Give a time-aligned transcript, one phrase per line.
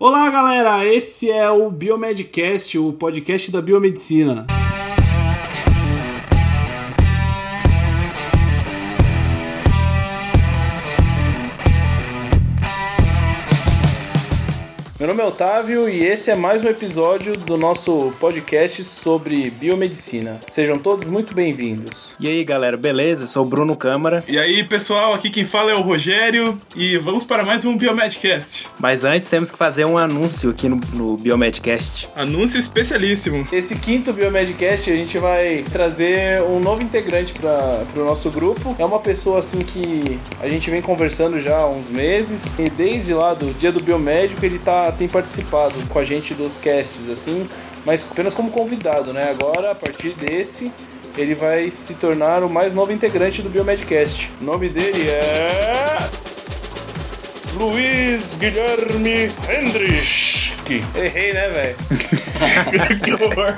[0.00, 0.86] Olá, galera!
[0.86, 4.46] Esse é o Biomedcast, o podcast da biomedicina.
[14.98, 20.40] Meu nome é Otávio e esse é mais um episódio do nosso podcast sobre biomedicina.
[20.50, 22.14] Sejam todos muito bem-vindos.
[22.18, 23.28] E aí, galera, beleza?
[23.28, 24.24] Sou o Bruno Câmara.
[24.26, 28.66] E aí, pessoal, aqui quem fala é o Rogério e vamos para mais um Biomedcast.
[28.76, 32.10] Mas antes temos que fazer um anúncio aqui no, no Biomedcast.
[32.16, 33.46] Anúncio especialíssimo.
[33.52, 38.74] Esse quinto Biomedcast a gente vai trazer um novo integrante para o nosso grupo.
[38.76, 43.14] É uma pessoa assim que a gente vem conversando já há uns meses e desde
[43.14, 44.58] lá do dia do biomédico ele
[44.92, 47.48] tem participado com a gente dos casts assim,
[47.84, 49.30] mas apenas como convidado, né?
[49.30, 50.72] Agora, a partir desse,
[51.16, 54.30] ele vai se tornar o mais novo integrante do Biomedcast.
[54.40, 56.08] O nome dele é.
[57.54, 60.47] Luiz Guilherme Hendrich.
[60.94, 61.76] Errei, né, velho?
[63.02, 63.56] que horror.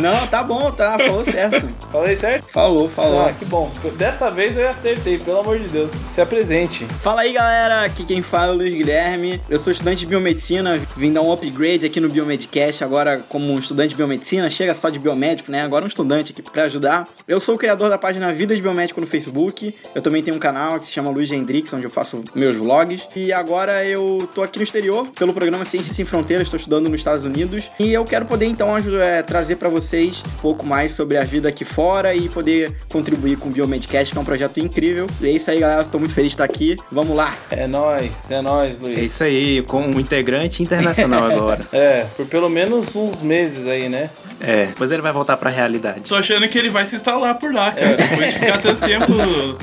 [0.00, 1.68] Não, tá bom, tá, falou certo.
[1.92, 2.46] Falei certo?
[2.50, 3.26] Falou, falou.
[3.26, 3.70] Ah, que bom.
[3.96, 5.90] Dessa vez eu acertei, pelo amor de Deus.
[6.08, 6.84] Se apresente.
[7.00, 7.84] Fala aí, galera.
[7.84, 9.40] Aqui quem fala é o Luiz Guilherme.
[9.48, 13.58] Eu sou estudante de biomedicina, vim dar um upgrade aqui no Biomedcast, agora como um
[13.58, 15.62] estudante de biomedicina, chega só de biomédico, né?
[15.62, 17.08] Agora um estudante aqui pra ajudar.
[17.28, 19.74] Eu sou o criador da página Vida de Biomédico no Facebook.
[19.94, 23.06] Eu também tenho um canal que se chama Luiz Hendrix, onde eu faço meus vlogs.
[23.14, 27.00] E agora eu tô aqui no exterior, pelo programa Ciências Sem Fronteiras, estou estudando nos
[27.00, 27.70] Estados Unidos.
[27.78, 31.24] E eu quero poder então ajudar, é, trazer para vocês um pouco mais sobre a
[31.24, 35.06] vida aqui fora e poder contribuir com o Biomedcast, que é um projeto incrível.
[35.20, 35.84] E é isso aí, galera.
[35.84, 36.76] Tô muito feliz de estar aqui.
[36.92, 37.36] Vamos lá.
[37.50, 38.98] É nóis, é nóis, Luiz.
[38.98, 41.60] É isso aí, com um integrante internacional agora.
[41.72, 44.10] É, por pelo menos uns meses aí, né?
[44.40, 46.02] É, depois ele vai voltar pra realidade.
[46.02, 47.96] Tô achando que ele vai se instalar por lá, cara.
[47.96, 49.12] Depois de ficar tanto tempo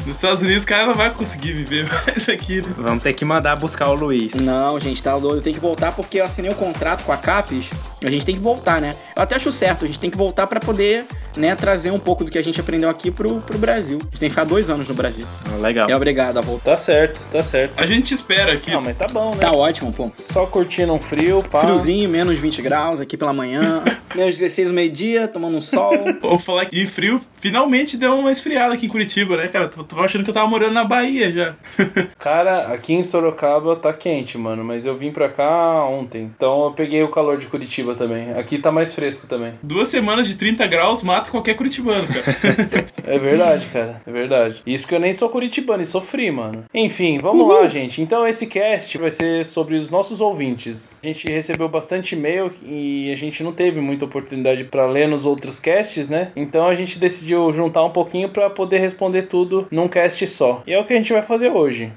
[0.05, 2.73] nos Estados Unidos, o cara não vai conseguir viver mais aqui, né?
[2.77, 4.33] Vamos ter que mandar buscar o Luiz.
[4.35, 5.41] Não, gente, tá doido.
[5.41, 7.69] Tem que voltar porque eu assinei o contrato com a CAPES.
[8.03, 8.91] A gente tem que voltar, né?
[9.15, 11.05] Eu até acho certo, a gente tem que voltar pra poder,
[11.37, 13.99] né, trazer um pouco do que a gente aprendeu aqui pro, pro Brasil.
[14.01, 15.25] A gente tem que ficar dois anos no Brasil.
[15.53, 15.87] Ah, Legal.
[15.87, 16.71] É obrigado a voltar.
[16.71, 17.79] Tá certo, tá certo.
[17.79, 18.71] A gente te espera aqui.
[18.71, 19.41] Não, mas tá bom, né?
[19.41, 20.11] Tá ótimo, pô.
[20.15, 21.61] Só curtindo um frio, pá.
[21.61, 23.83] Friozinho, menos 20 graus aqui pela manhã.
[24.15, 25.91] menos 16 meio-dia, tomando um sol.
[26.21, 29.67] Vou falar que frio finalmente deu uma esfriada aqui em Curitiba, né, cara?
[29.67, 31.55] Tô, tô achando que eu tava morando na Bahia já.
[32.19, 36.31] Cara, aqui em Sorocaba tá quente, mano, mas eu vim pra cá ontem.
[36.35, 38.31] Então eu peguei o calor de Curitiba também.
[38.33, 39.53] Aqui tá mais fresco também.
[39.63, 42.91] Duas semanas de 30 graus mata qualquer curitibano, cara.
[43.03, 44.01] É verdade, cara.
[44.05, 44.61] É verdade.
[44.65, 46.63] Isso que eu nem sou curitibano e sofri, mano.
[46.73, 48.01] Enfim, vamos lá, gente.
[48.01, 50.99] Então esse cast vai ser sobre os nossos ouvintes.
[51.03, 55.25] A gente recebeu bastante e-mail e a gente não teve muita oportunidade pra ler nos
[55.25, 56.31] outros casts, né?
[56.35, 60.63] Então a gente decidiu juntar um pouquinho pra poder responder tudo num cast só.
[60.65, 61.91] E é o que a gente vai fazer hoje.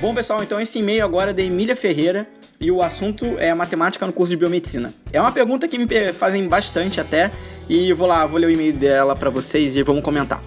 [0.00, 2.26] Bom, pessoal, então esse e-mail agora é da Emília Ferreira
[2.60, 4.92] e o assunto é matemática no curso de biomedicina.
[5.12, 7.30] É uma pergunta que me fazem bastante até
[7.68, 10.42] e eu vou lá, vou ler o e-mail dela pra vocês e vamos comentar.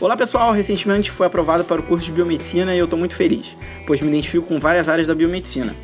[0.00, 3.56] Olá pessoal, recentemente fui aprovado para o curso de biomedicina e eu tô muito feliz,
[3.86, 5.74] pois me identifico com várias áreas da biomedicina.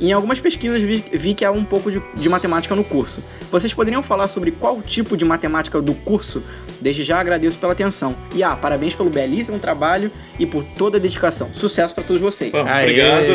[0.00, 3.22] Em algumas pesquisas vi, vi que há um pouco de, de matemática no curso.
[3.50, 6.42] Vocês poderiam falar sobre qual tipo de matemática do curso?
[6.80, 8.16] Desde já agradeço pela atenção.
[8.34, 11.52] E ah, parabéns pelo belíssimo trabalho e por toda a dedicação.
[11.52, 12.50] Sucesso para todos vocês.
[12.50, 12.84] Bom, Aê.
[12.84, 13.26] obrigado.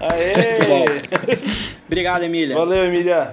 [0.00, 1.64] Aê!
[1.94, 2.56] Obrigado, Emília.
[2.56, 3.30] Valeu, Emília.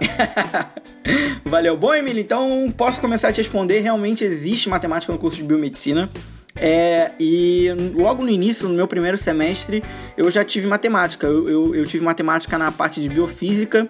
[1.43, 1.75] Valeu.
[1.75, 3.79] Bom, Emília, então posso começar a te responder.
[3.79, 6.07] Realmente existe matemática no curso de biomedicina.
[6.55, 9.81] É, e logo no início, no meu primeiro semestre,
[10.15, 11.25] eu já tive matemática.
[11.25, 13.87] Eu, eu, eu tive matemática na parte de biofísica,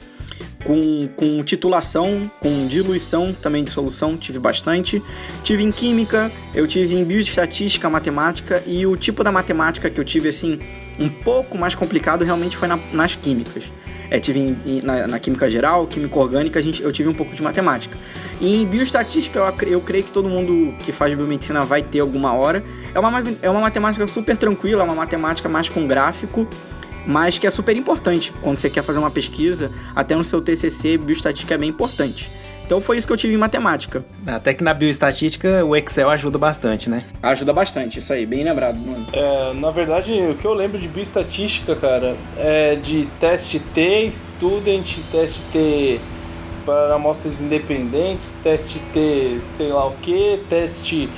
[0.64, 5.03] com, com titulação, com diluição também de solução, tive bastante.
[5.44, 10.06] Tive em química, eu tive em bioestatística, matemática, e o tipo da matemática que eu
[10.06, 10.59] tive, assim,
[10.98, 13.66] um pouco mais complicado realmente foi na- nas químicas.
[14.12, 17.34] É, tive em- na, na química geral, química orgânica, a gente, eu tive um pouco
[17.34, 17.97] de matemática.
[18.41, 22.34] E em bioestatística, eu, eu creio que todo mundo que faz biomedicina vai ter alguma
[22.34, 22.62] hora.
[22.94, 26.46] É uma, ma- é uma matemática super tranquila, é uma matemática mais com gráfico,
[27.08, 30.97] mas que é super importante quando você quer fazer uma pesquisa, até no seu TCC,
[30.97, 32.30] bioestatística é bem importante.
[32.72, 34.02] Então foi isso que eu tive em matemática.
[34.26, 37.03] Até que na bioestatística o Excel ajuda bastante, né?
[37.22, 39.06] Ajuda bastante, isso aí, bem lembrado, mano.
[39.12, 45.00] É, na verdade, o que eu lembro de bioestatística, cara, é de teste T, student,
[45.12, 46.00] teste T
[46.66, 51.09] para amostras independentes, teste T, sei lá o que, teste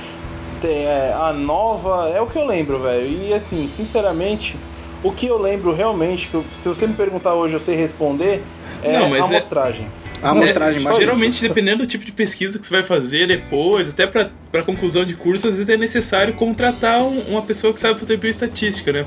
[0.60, 3.06] T, é, a nova, é o que eu lembro, velho.
[3.06, 4.56] E assim, sinceramente,
[5.04, 8.42] O que eu lembro realmente, que eu- se você me perguntar hoje eu sei responder,
[8.82, 9.86] é Não, mas é- amostragem.
[10.24, 13.88] A amostragem É, mais geralmente, dependendo do tipo de pesquisa que você vai fazer depois,
[13.88, 17.80] até pra, pra conclusão de curso, às vezes é necessário contratar um- uma pessoa que
[17.80, 19.04] sabe fazer bioestatística, né?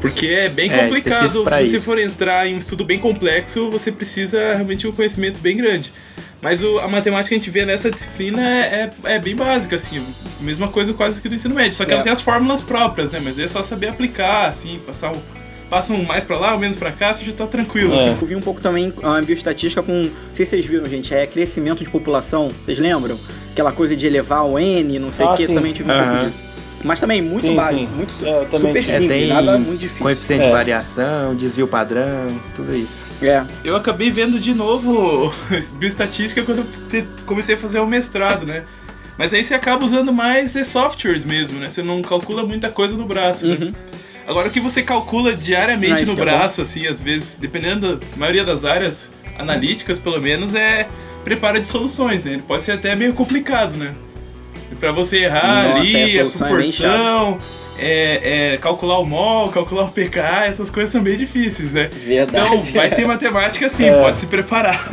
[0.00, 1.30] Porque é bem É, complicado.
[1.30, 1.80] Se você isso.
[1.80, 5.90] for entrar em um estudo bem complexo, você precisa realmente de um conhecimento bem grande.
[6.42, 9.76] Mas o- a matemática que a gente vê nessa disciplina é, é, é bem básica,
[9.76, 10.04] assim.
[10.40, 11.72] Mesma coisa quase que do ensino médio.
[11.72, 11.94] Só que É.
[11.94, 13.18] ela tem as fórmulas próprias, né?
[13.24, 15.16] Mas é só saber aplicar, assim, passar um.
[15.70, 17.94] Passa um mais pra lá, ou menos pra cá, você já tá tranquilo.
[17.94, 18.10] É.
[18.20, 19.92] Eu vi um pouco também a bioestatística com.
[20.04, 21.12] Não sei se vocês viram, gente.
[21.14, 22.50] É crescimento de população.
[22.62, 23.18] Vocês lembram?
[23.52, 25.46] Aquela coisa de elevar o N, não sei o Ah, que.
[25.46, 25.54] sim.
[25.54, 26.44] Também tive um pouco disso.
[26.84, 27.78] Mas também muito Sim, básico.
[27.80, 27.88] sim.
[27.96, 28.78] Muito su- É, super tive.
[28.78, 29.08] É, simples.
[29.08, 30.02] tem nada muito difícil.
[30.02, 30.46] coeficiente É.
[30.48, 33.06] de variação, desvio padrão, tudo isso.
[33.22, 33.42] É.
[33.64, 35.32] Eu acabei vendo de novo
[35.78, 36.58] bioestatística quando
[36.92, 38.64] eu comecei a fazer o mestrado, né?
[39.16, 41.70] Mas aí você acaba usando mais é, softwares mesmo, né?
[41.70, 43.72] Você não calcula muita coisa no braço, né?
[44.26, 48.16] Agora o que você calcula diariamente Ah, no é braço, assim, às vezes, dependendo da
[48.16, 50.88] maioria das áreas analíticas, pelo menos, é
[51.24, 52.32] preparo de soluções, né?
[52.32, 53.92] Ele pode ser até meio complicado, né?
[54.80, 57.38] Pra você errar Nossa, ali, a a é proporção,
[57.78, 61.88] é, é, calcular o mol, calcular o pK, essas coisas são bem difíceis, né?
[61.92, 62.46] Verdade.
[62.46, 64.00] Então, vai ter matemática sim, É.
[64.00, 64.90] pode se preparar.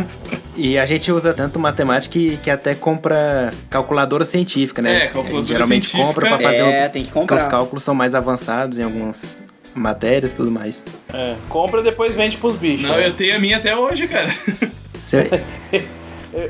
[0.56, 5.06] E a gente usa tanto matemática que, que até compra calculadora científica, né?
[5.06, 6.06] É, calculadora Geralmente científica.
[6.06, 7.38] compra pra fazer É, o, tem que porque comprar.
[7.38, 9.42] os cálculos são mais avançados em algumas
[9.74, 10.86] matérias e tudo mais.
[11.14, 12.88] É, compra e depois vende pros bichos.
[12.88, 13.08] Não, né?
[13.08, 14.30] eu tenho a minha até hoje, cara.
[15.00, 15.42] Você-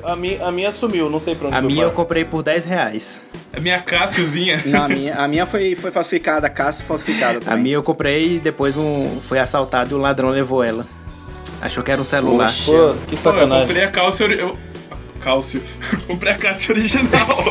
[0.04, 2.66] A, minha, a minha sumiu, não sei pra onde a minha eu comprei por 10
[2.66, 3.20] reais.
[3.52, 4.62] A minha Cassiozinha.
[4.68, 7.64] Não, a minha, a minha foi, foi falsificada, a caça falsificada A também.
[7.64, 10.86] minha eu comprei e depois um, foi assaltado e o ladrão levou ela.
[11.62, 12.48] Achou que era um celular.
[12.52, 12.66] Poxa.
[12.66, 13.68] Pô, que Pô, eu sacanagem.
[13.68, 14.26] comprei a Cálcio.
[14.26, 14.58] ori- Eu...
[15.22, 15.62] Cálcio.
[16.08, 17.46] comprei a Cássio original.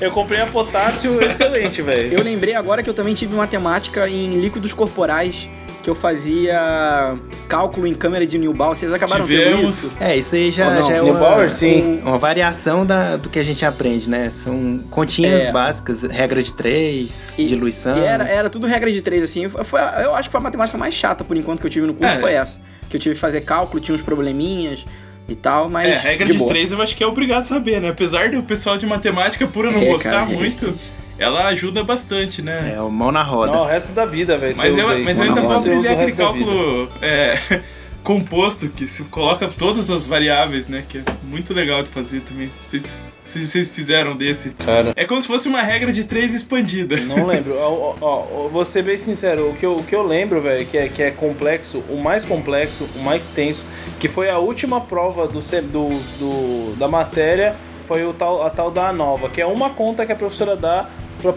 [0.00, 2.12] Eu comprei a potássio excelente, velho.
[2.14, 5.48] Eu lembrei agora que eu também tive matemática em líquidos corporais,
[5.82, 7.14] que eu fazia
[7.48, 8.74] cálculo em câmera de Newball.
[8.74, 9.82] Vocês acabaram tendo Tivemos.
[9.84, 9.96] isso?
[10.00, 12.00] É, isso aí já, já é uma, sim.
[12.04, 14.28] uma variação da, do que a gente aprende, né?
[14.30, 15.52] São continhas É.
[15.52, 17.96] básicas, regra de três, E- diluição.
[17.96, 19.48] E era, era tudo regra de três, assim.
[19.48, 21.94] Foi, eu acho que foi a matemática mais chata, por enquanto, que eu tive no
[21.94, 22.20] curso, É.
[22.20, 22.60] foi essa.
[22.88, 24.84] Que eu tive que fazer cálculo, tinha uns probleminhas
[25.28, 25.88] e tal, mas.
[25.88, 27.88] É, regra de de, três eu acho que é obrigado a saber, né?
[27.90, 30.92] Apesar do pessoal de matemática pura não É, gostar cara, de muito, três.
[31.20, 32.72] Ela ajuda bastante, né?
[32.76, 33.52] É, o mão na roda.
[33.52, 34.56] Não, o resto da vida, velho.
[34.56, 37.38] Mas eu, mas eu ainda Não, vou aprender o aquele cálculo é,
[38.02, 40.82] composto, que se coloca todas as variáveis, né?
[40.88, 42.50] Que é muito legal de fazer também.
[42.58, 44.50] Vocês, se vocês fizeram desse.
[44.50, 46.96] Cara, É como se fosse uma regra de três expandida.
[46.96, 47.56] não lembro.
[47.58, 50.64] Ó, ó, ó, vou ser bem sincero, o que eu, o que eu lembro, velho,
[50.66, 53.64] que é, que é complexo, o mais complexo, o mais tenso,
[53.98, 55.88] que foi a última prova do, do,
[56.18, 57.54] do- da matéria,
[57.86, 60.88] foi o tal, a tal da ANOVA, que é uma conta que a professora dá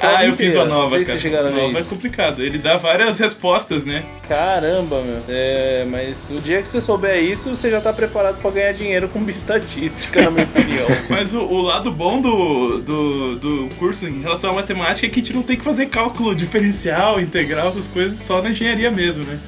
[0.01, 0.35] Ah, eu inteira.
[0.35, 1.49] fiz a nova, Não sei se cara.
[1.49, 2.43] ver nova é complicado.
[2.43, 4.03] Ele dá várias respostas, né?
[4.27, 5.21] Caramba, meu.
[5.27, 9.07] É, mas o dia que você souber isso, você já tá preparado pra ganhar dinheiro
[9.09, 10.85] com estatística, na minha opinião.
[11.09, 15.19] Mas o, o lado bom do, do, do curso em relação à matemática é que
[15.19, 19.23] a gente não tem que fazer cálculo diferencial, integral, essas coisas só na engenharia mesmo,
[19.25, 19.39] né?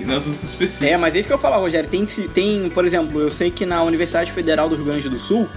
[0.00, 0.88] E nas outras específicas.
[0.92, 1.88] É, mas é isso que eu falar, Rogério.
[1.88, 5.48] Tem, tem, por exemplo, eu sei que na Universidade Federal do Rio Grande do Sul,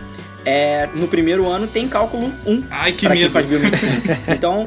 [0.48, 3.34] é, no primeiro ano tem cálculo 1 Ai, que pra quem medo.
[3.34, 4.02] faz biomedicina.
[4.34, 4.66] então,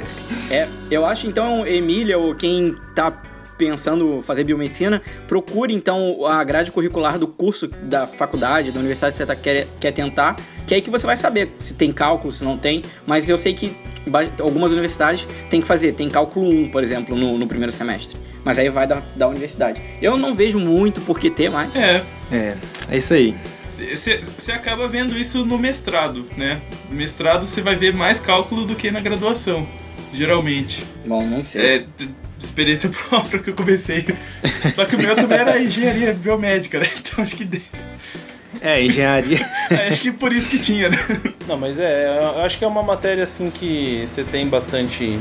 [0.50, 3.10] é, eu acho, então, Emília, ou quem tá
[3.56, 9.16] pensando fazer biomedicina, procure então a grade curricular do curso da faculdade, da universidade que
[9.18, 12.30] você tá, quer, quer tentar, que é aí que você vai saber se tem cálculo,
[12.30, 12.82] se não tem.
[13.06, 13.74] Mas eu sei que
[14.38, 18.18] algumas universidades tem que fazer, tem cálculo 1, por exemplo, no, no primeiro semestre.
[18.44, 19.80] Mas aí vai da, da universidade.
[20.00, 21.74] Eu não vejo muito por que ter, mas.
[21.74, 22.54] É, É,
[22.90, 23.34] é isso aí.
[23.94, 26.60] Você acaba vendo isso no mestrado, né?
[26.88, 29.66] No mestrado você vai ver mais cálculo do que na graduação,
[30.12, 30.84] geralmente.
[31.06, 31.62] Bom, não sei.
[31.62, 31.84] É
[32.38, 34.06] experiência própria que eu comecei.
[34.74, 36.88] Só que o meu também era engenharia biomédica, né?
[36.98, 37.62] Então acho que,
[38.60, 39.46] É, engenharia.
[39.88, 40.98] acho que por isso que tinha, né?
[41.46, 45.18] Não, mas é, eu acho que é uma matéria assim que você tem bastante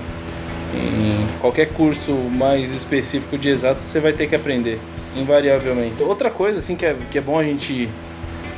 [0.73, 4.79] em qualquer curso mais específico de exato, você vai ter que aprender,
[5.15, 6.01] invariavelmente.
[6.03, 7.89] Outra coisa assim que é, que é bom a gente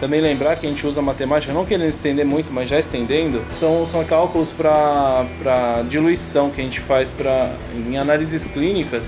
[0.01, 3.85] também lembrar que a gente usa matemática, não querendo estender muito, mas já estendendo, são,
[3.87, 7.51] são cálculos para diluição que a gente faz pra,
[7.87, 9.05] em análises clínicas.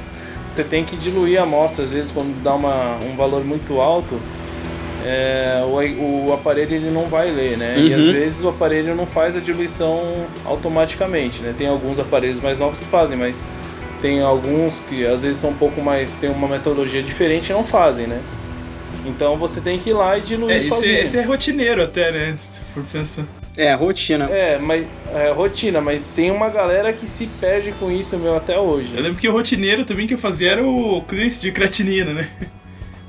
[0.52, 4.20] Você tem que diluir a amostra, às vezes quando dá uma, um valor muito alto,
[5.04, 7.74] é, o, o aparelho ele não vai ler, né?
[7.78, 8.12] E às Uhum.
[8.12, 10.00] vezes o aparelho não faz a diluição
[10.46, 11.56] automaticamente, né?
[11.58, 13.48] Tem alguns aparelhos mais novos que fazem, mas
[14.02, 17.64] tem alguns que às vezes são um pouco mais tem uma metodologia diferente e não
[17.64, 18.22] fazem, né?
[19.06, 20.98] Então você tem que ir lá e diluir É, esse, sozinho.
[20.98, 22.36] esse é rotineiro até, né?
[22.38, 23.26] Se for pensar.
[23.56, 24.26] É, rotina.
[24.32, 28.58] É, mas é, rotina, mas tem uma galera que se perde com isso, meu, até
[28.58, 28.94] hoje.
[28.96, 32.28] Eu lembro que o rotineiro também que eu fazia era o Chris de creatinina, né?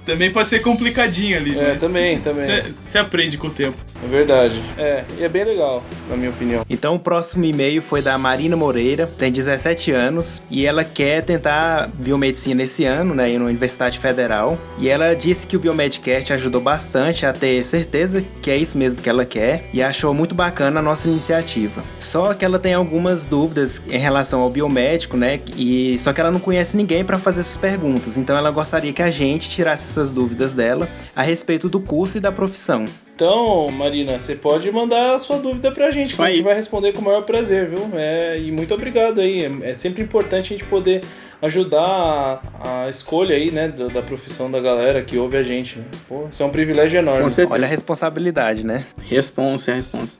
[0.05, 1.59] Também pode ser complicadinho ali.
[1.59, 2.45] É, mas também, também.
[2.45, 3.79] Você, você aprende com o tempo.
[4.05, 4.63] É verdade.
[4.77, 6.65] É, e é bem legal, na minha opinião.
[6.69, 11.89] Então o próximo e-mail foi da Marina Moreira, tem 17 anos e ela quer tentar
[11.95, 14.59] biomedicina esse ano, né, na Universidade Federal.
[14.79, 19.01] E ela disse que o Biomedcast ajudou bastante a ter certeza que é isso mesmo
[19.01, 21.83] que ela quer e achou muito bacana a nossa iniciativa.
[21.99, 26.31] Só que ela tem algumas dúvidas em relação ao biomédico, né, e só que ela
[26.31, 28.19] não conhece ninguém para fazer essas perguntas.
[28.19, 32.21] Então ela gostaria que a gente tirasse essas dúvidas dela a respeito do curso e
[32.21, 32.85] da profissão.
[33.15, 36.93] Então, Marina, você pode mandar a sua dúvida pra gente, que a gente vai responder
[36.93, 37.89] com o maior prazer, viu?
[37.95, 39.45] É, e muito obrigado aí.
[39.45, 41.03] É, é sempre importante a gente poder
[41.41, 45.79] ajudar a, a escolha aí, né, da, da profissão da galera que ouve a gente.
[45.79, 45.85] Né?
[46.09, 47.23] Pô, isso é um privilégio enorme.
[47.49, 48.85] Olha a responsabilidade, né?
[49.01, 50.19] Responsa, é responsa.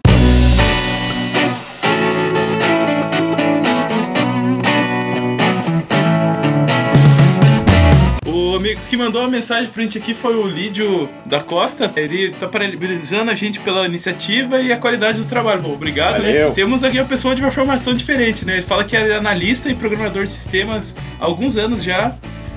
[8.65, 11.93] Amigo que mandou a mensagem pra gente aqui foi o Lídio da Costa.
[11.97, 15.61] Ele tá parabenizando a gente pela iniciativa e a qualidade do trabalho.
[15.61, 16.23] Bom, obrigado.
[16.23, 16.33] né?
[16.33, 16.53] Valeu.
[16.53, 18.55] Temos aqui uma pessoa de uma formação diferente, né?
[18.55, 22.15] Ele fala que é analista e programador de sistemas há alguns anos já.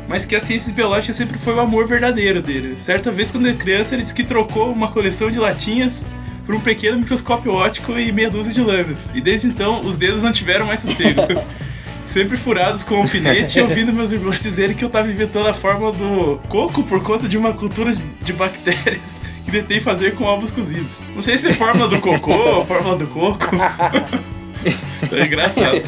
[0.08, 2.76] Mas que as ciências biológicas sempre foi o amor verdadeiro dele.
[2.78, 6.06] Certa vez, quando era criança, ele disse que trocou uma coleção de latinhas
[6.46, 9.12] por um pequeno microscópio óptico e meia dúzia de lâminas.
[9.14, 11.24] E desde então, os dedos não tiveram mais sossego.
[12.08, 16.40] sempre furados com alfinete, ouvindo meus irmãos dizerem que eu tava inventando a fórmula do
[16.48, 20.98] coco por conta de uma cultura de bactérias que tentei fazer com ovos cozidos.
[21.14, 23.46] Não sei se é fórmula do cocô ou fórmula do coco.
[25.12, 25.82] é engraçado.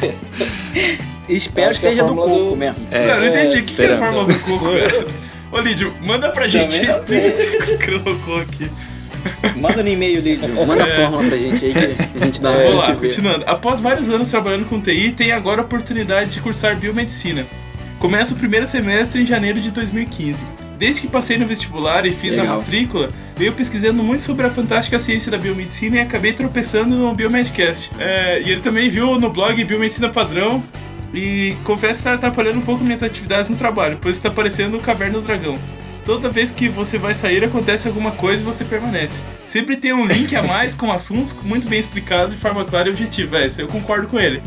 [1.28, 2.76] Espero que que é a seja do coco do- mesmo.
[2.90, 5.06] não, eu não entendi o que, é a fórmula do coco, cara.
[5.52, 8.70] Ô Lídio, manda pra gente isso não que você colocou aqui.
[9.56, 10.48] Manda no e-mail, Lídio.
[10.66, 13.06] Manda a fórmula pra gente aí que a gente dá Vamos a lá, gente ver.
[13.08, 13.44] continuando.
[13.46, 17.46] Após vários anos trabalhando com TI, tem agora a oportunidade de cursar biomedicina.
[17.98, 20.42] Começa o primeiro semestre em janeiro de 2015.
[20.78, 22.58] Desde que passei no vestibular e fiz a Legal.
[22.58, 27.90] matrícula, venho pesquisando muito sobre a fantástica ciência da biomedicina e acabei tropeçando no Biomedcast.
[27.98, 30.62] É, e ele também viu no blog Biomedicina Padrão
[31.12, 35.18] e confesso estar atrapalhando um pouco minhas atividades no trabalho, pois está parecendo o Caverna
[35.18, 35.58] do Dragão.
[36.10, 39.20] Toda vez que você vai sair, acontece alguma coisa e você permanece.
[39.46, 42.90] Sempre tem um link a mais com assuntos muito bem explicados de forma clara e
[42.90, 43.38] objetiva.
[43.38, 44.42] É, isso eu concordo com ele.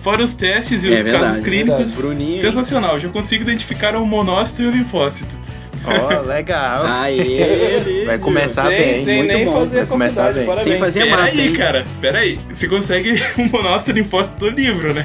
[0.00, 2.02] Fora os testes e É os verdade, casos clínicos, verdade.
[2.02, 2.38] Bruninho, hein?
[2.38, 3.00] sensacional.
[3.00, 5.36] Já consigo identificar um monócito e um linfócito.
[5.84, 6.86] Ó, legal.
[7.02, 8.04] Aê.
[8.06, 9.66] Vai começar sem, bem, sem muito nem bom.
[9.66, 10.46] Vai começar bem.
[10.46, 10.68] parabéns.
[10.68, 11.52] Sem fazer Pera mata, aí, hein?
[11.52, 11.84] cara.
[12.00, 12.38] Pera aí.
[12.48, 15.04] Você consegue um monócito e um linfócito do livro, né?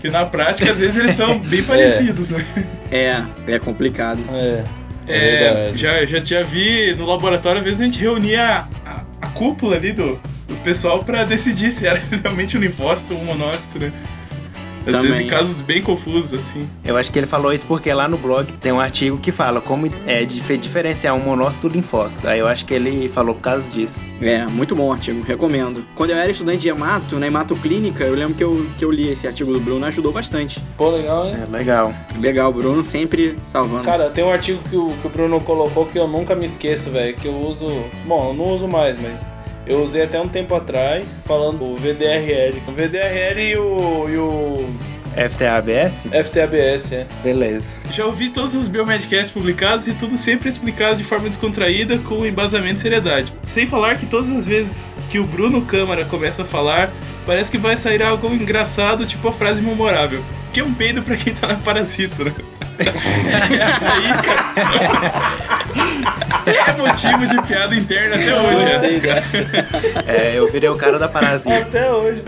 [0.00, 2.44] Que na prática, às vezes, eles são bem parecidos, né?
[2.88, 4.22] É, é complicado.
[4.32, 4.62] É,
[5.08, 9.00] é É, já, já, já vi no laboratório, às vezes a gente reunia a, a,
[9.22, 13.24] a cúpula ali do, do pessoal pra decidir se era realmente um linfócito ou um
[13.24, 13.92] monócito, né?
[14.88, 15.10] Às Também.
[15.10, 16.68] vezes em casos bem confusos, assim.
[16.84, 19.60] Eu acho que ele falou isso porque lá no blog tem um artigo que fala
[19.60, 22.26] como é dif- diferenciar um monócito do linfócito.
[22.28, 24.04] Aí eu acho que ele falou por causa disso.
[24.20, 25.84] É, muito bom o artigo, recomendo.
[25.94, 29.08] Quando eu era estudante de hemato, na hematoclínica, eu lembro que eu, que eu li
[29.08, 30.60] esse artigo do Bruno, ajudou bastante.
[30.76, 31.36] Pô, legal, hein?
[31.42, 31.92] É legal.
[32.18, 33.84] Legal, o Bruno sempre salvando.
[33.84, 36.90] Cara, tem um artigo que o, que o Bruno colocou que eu nunca me esqueço,
[36.90, 37.14] velho.
[37.16, 37.66] Que eu uso.
[38.06, 39.20] Bom, eu não uso mais, mas.
[39.68, 42.62] Eu usei até um tempo atrás, falando do VDRL.
[42.66, 44.68] O VDRL e o, e o
[45.14, 46.06] FTABS?
[46.06, 47.06] FTABS, é.
[47.22, 47.80] Beleza.
[47.90, 52.76] Já ouvi todos os Biomedcasts publicados e tudo sempre explicado de forma descontraída, com embasamento
[52.76, 53.32] e seriedade.
[53.42, 56.92] Sem falar que todas as vezes que o Bruno Câmara começa a falar,
[57.26, 60.22] parece que vai sair algo engraçado, tipo a frase memorável.
[60.52, 62.32] Que é um peido pra quem tá na parasita, né?
[62.78, 65.58] Essa aí, cara.
[66.48, 69.24] É motivo de piada interna até hoje, cara.
[70.06, 71.56] É, eu virei o cara da parasita.
[71.58, 72.22] Até hoje.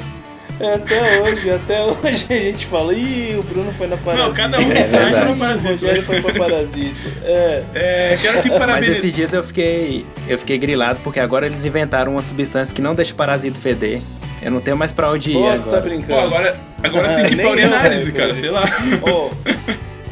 [0.61, 4.29] É, Até hoje, até hoje a gente fala, ih, o Bruno foi na parasita.
[4.29, 5.27] Não, cada um que É sai tá verdade.
[5.27, 5.73] no O parasita.
[5.73, 7.09] Rogério foi pra parasita.
[7.25, 7.63] É.
[7.75, 8.97] É, quero aqui Mas parabenizar.
[8.97, 12.95] esses dias eu fiquei, eu fiquei grilado porque agora eles inventaram uma substância que não
[12.95, 14.01] deixa o parasito feder.
[14.43, 15.81] Eu não tenho mais pra onde ir Pô, você tá agora.
[15.81, 16.07] brincando.
[16.13, 18.65] Pô, agora, agora sim que Nem pra eu, análise, cara, sei lá.
[19.11, 19.31] Ô,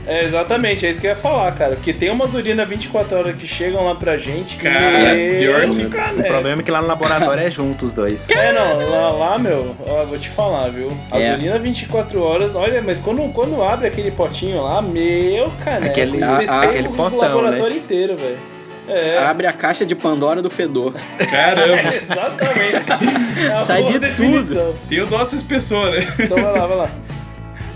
[0.08, 1.74] é exatamente, é isso que eu ia falar, cara.
[1.76, 4.56] Porque tem umas urinas 24 horas que chegam lá pra gente.
[4.56, 6.28] que, Cara, meu pior que- O caneco.
[6.28, 8.28] problema é que lá no laboratório é junto os dois.
[8.30, 10.90] É, não, lá, lá, meu, ó, vou te falar, viu?
[11.10, 11.34] As É.
[11.34, 16.36] urinas 24 horas, olha, mas quando, quando abre aquele potinho lá, meu caneco, Aquele- eu
[16.38, 18.38] testei a- aquele o potão, laboratório inteiro, velho.
[18.90, 20.94] É, Abre a caixa de Pandora do fedor.
[21.30, 21.92] Caramba.
[21.94, 23.42] exatamente.
[23.42, 24.74] É a Sai de definição.
[24.88, 26.06] Tenho dó dessas pessoas, né?
[26.18, 26.90] Então vai lá, vai lá.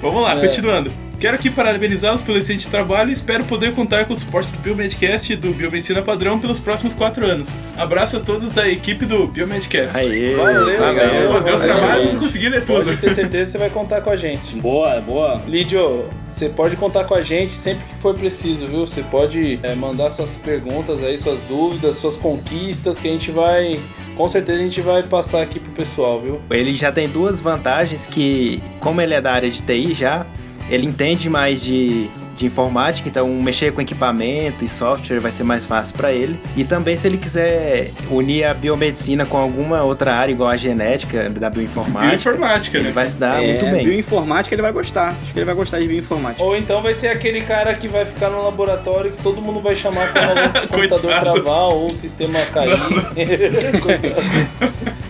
[0.00, 0.40] Vamos lá, É.
[0.40, 0.90] continuando.
[1.22, 5.32] Quero aqui parabenizá-los pelo excelente trabalho e espero poder contar com o suporte do Biomedcast
[5.32, 7.48] e do Biomedicina Padrão pelos próximos quatro anos.
[7.76, 9.96] Abraço a todos da equipe do Biomedcast.
[9.96, 11.04] Aê, Valeu, Pô, valeu.
[11.04, 11.60] deu valeu.
[11.60, 12.86] trabalho, mas consegui ler tudo.
[12.86, 14.56] Pode ter certeza que você vai contar com a gente.
[14.56, 15.40] Boa, boa.
[15.46, 18.84] Lídio, você pode contar com a gente sempre que for preciso, viu?
[18.84, 23.78] Você pode é, mandar suas perguntas aí, suas dúvidas, suas conquistas, que a gente vai.
[24.16, 26.40] Com certeza a gente vai passar aqui pro pessoal, viu?
[26.50, 30.26] Ele já tem duas vantagens que, como ele é da área de TI já,
[30.72, 35.66] ele entende mais de, de informática, então mexer com equipamento e software vai ser mais
[35.66, 36.40] fácil para ele.
[36.56, 41.28] E também se ele quiser unir a biomedicina com alguma outra área, igual a genética
[41.28, 42.92] da bioinformática, Bioinformática, ele né?
[42.92, 43.84] vai se dar é, muito bem.
[43.84, 45.10] Bioinformática ele vai gostar.
[45.22, 46.42] Acho que ele vai gostar de bioinformática.
[46.42, 49.76] Ou então vai ser aquele cara que vai ficar no laboratório que todo mundo vai
[49.76, 52.72] chamar quando o computador travar ou o sistema cair.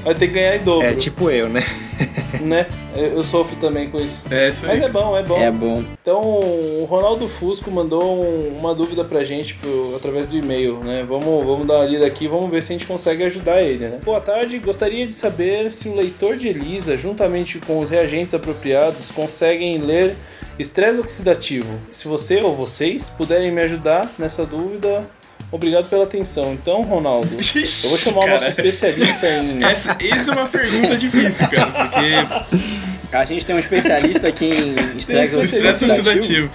[0.05, 1.63] Vai ter que ganhar em dobro, É tipo eu, né?
[2.45, 2.67] né?
[2.97, 4.23] Eu sofro também com isso.
[4.31, 4.73] É isso aí.
[4.79, 5.39] Mas é bom, é bom.
[5.39, 5.85] É bom.
[6.01, 11.05] Então, o Ronaldo Fusco mandou um- uma dúvida pra gente pro- através do e-mail, né?
[11.07, 13.99] Vamos, vamos dar uma lida aqui, vamos ver se a gente consegue ajudar ele, né?
[14.05, 19.11] Boa tarde, gostaria de saber se o leitor de ELISA, juntamente com os reagentes apropriados,
[19.11, 20.15] conseguem ler
[20.59, 21.79] estresse oxidativo.
[21.91, 25.05] Se você ou vocês puderem me ajudar nessa dúvida,
[25.53, 26.53] obrigado pela atenção.
[26.55, 29.63] Então, Ronaldo, eu vou chamar o nosso Cara, especialista em...
[29.63, 34.99] Essa, essa é uma pergunta difícil, cara, porque A gente tem um especialista aqui em
[34.99, 36.51] estresse o estresse oxidativo.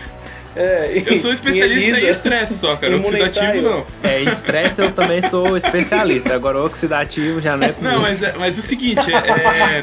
[0.56, 2.98] É, Eu sou especialista em estresse só, cara.
[2.98, 3.86] Oxidativo não.
[4.04, 7.94] É, estresse eu também sou especialista, agora oxidativo já não é comigo.
[7.94, 9.82] Não, mas, é- mas é o seguinte, é, é,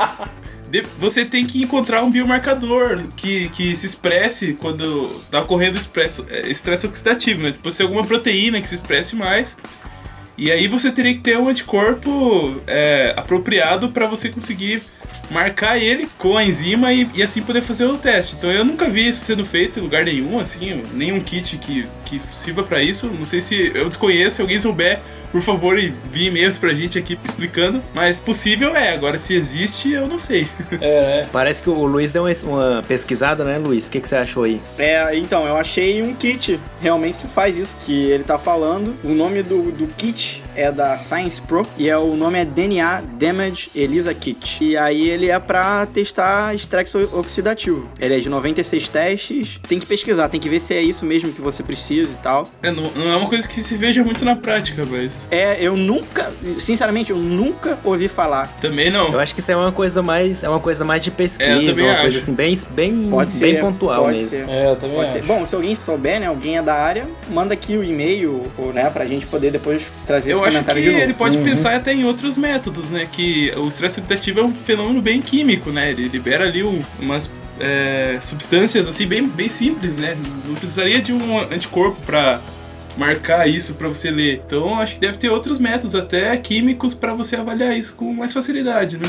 [0.98, 5.78] você tem que encontrar um biomarcador que, que se expresse quando tá ocorrendo
[6.44, 7.52] estresse oxidativo, né?
[7.52, 9.56] Tipo, se alguma proteína que se expresse mais.
[10.36, 14.82] E aí você teria que ter um anticorpo é, apropriado para você conseguir
[15.30, 18.34] marcar ele com a enzima e, e assim poder fazer o teste.
[18.36, 21.86] Então eu nunca vi isso sendo feito em lugar nenhum, assim, nenhum kit que,
[22.18, 23.06] que sirva para isso.
[23.06, 25.00] Não sei se eu desconheço, se alguém souber,
[25.34, 27.82] por favor, envie e-mails pra gente aqui explicando.
[27.92, 30.46] Mas possível é, agora se existe, eu não sei.
[30.80, 31.28] É, né?
[31.32, 33.86] Parece que o Luiz deu uma, uma pesquisada, né, Luiz?
[33.86, 34.60] O que, que você achou aí?
[34.76, 38.94] É, então, eu achei um kit realmente que faz isso que ele tá falando.
[39.02, 43.02] O nome do, do kit é da Science Pro e é, o nome é DNA
[43.18, 44.64] Damage ELISA Kit.
[44.64, 47.88] E aí ele é pra testar estresse oxidativo.
[47.98, 49.60] Ele é de 96 testes.
[49.66, 52.48] Tem que pesquisar, tem que ver se é isso mesmo que você precisa e tal.
[52.62, 55.76] É, não, não é uma coisa que se veja muito na prática, mas É, eu
[55.76, 58.48] nunca, sinceramente, eu nunca ouvi falar.
[58.60, 59.12] também não.
[59.12, 61.84] Eu acho que isso é uma coisa mais, é uma coisa mais de pesquisa, É,
[61.84, 62.18] uma coisa acho.
[62.18, 64.30] assim bem, bem, Pode ser, bem pontual pode mesmo.
[64.30, 64.48] ser.
[64.48, 65.18] É, eu também Pode acho.
[65.18, 65.24] ser.
[65.24, 68.88] Bom, se alguém souber, né, alguém é da área, manda aqui o e-mail, ou, né,
[68.90, 71.02] pra gente poder depois trazer esse Eu acho que comentário de novo.
[71.02, 71.44] ele pode Uhum.
[71.44, 73.06] pensar até em outros métodos, né?
[73.10, 75.90] Que o estresse oxidativo é um fenômeno bem químico, né?
[75.90, 80.16] Ele libera ali um- umas é, substâncias assim bem, bem simples, né?
[80.46, 82.40] Não precisaria de um anticorpo pra
[82.96, 84.42] marcar isso pra você ler.
[84.46, 88.32] Então acho que deve ter outros métodos, até químicos, pra você avaliar isso com mais
[88.32, 89.06] facilidade, né?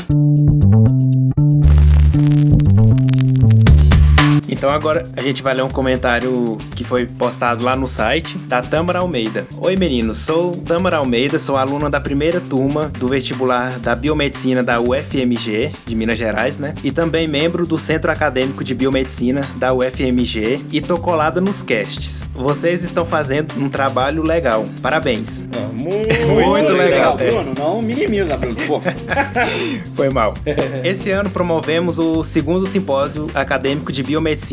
[4.56, 8.62] Então agora a gente vai ler um comentário que foi postado lá no site da
[8.62, 9.46] Tâmara Almeida.
[9.58, 14.80] Oi meninos, sou Tâmara Almeida, sou aluna da primeira turma do vestibular da Biomedicina da
[14.80, 16.74] UFMG, de Minas Gerais, né?
[16.82, 22.26] E também membro do Centro Acadêmico de Biomedicina da UFMG e tô colada nos casts.
[22.32, 24.64] Vocês estão fazendo um trabalho legal.
[24.80, 25.44] Parabéns.
[25.54, 27.30] Ah, muito, Muito legal, é.
[27.30, 27.52] Bruno.
[27.58, 28.56] Não minimiza, Bruno.
[29.94, 30.34] Foi mal.
[30.82, 34.45] Esse ano promovemos o segundo simpósio acadêmico de biomedicina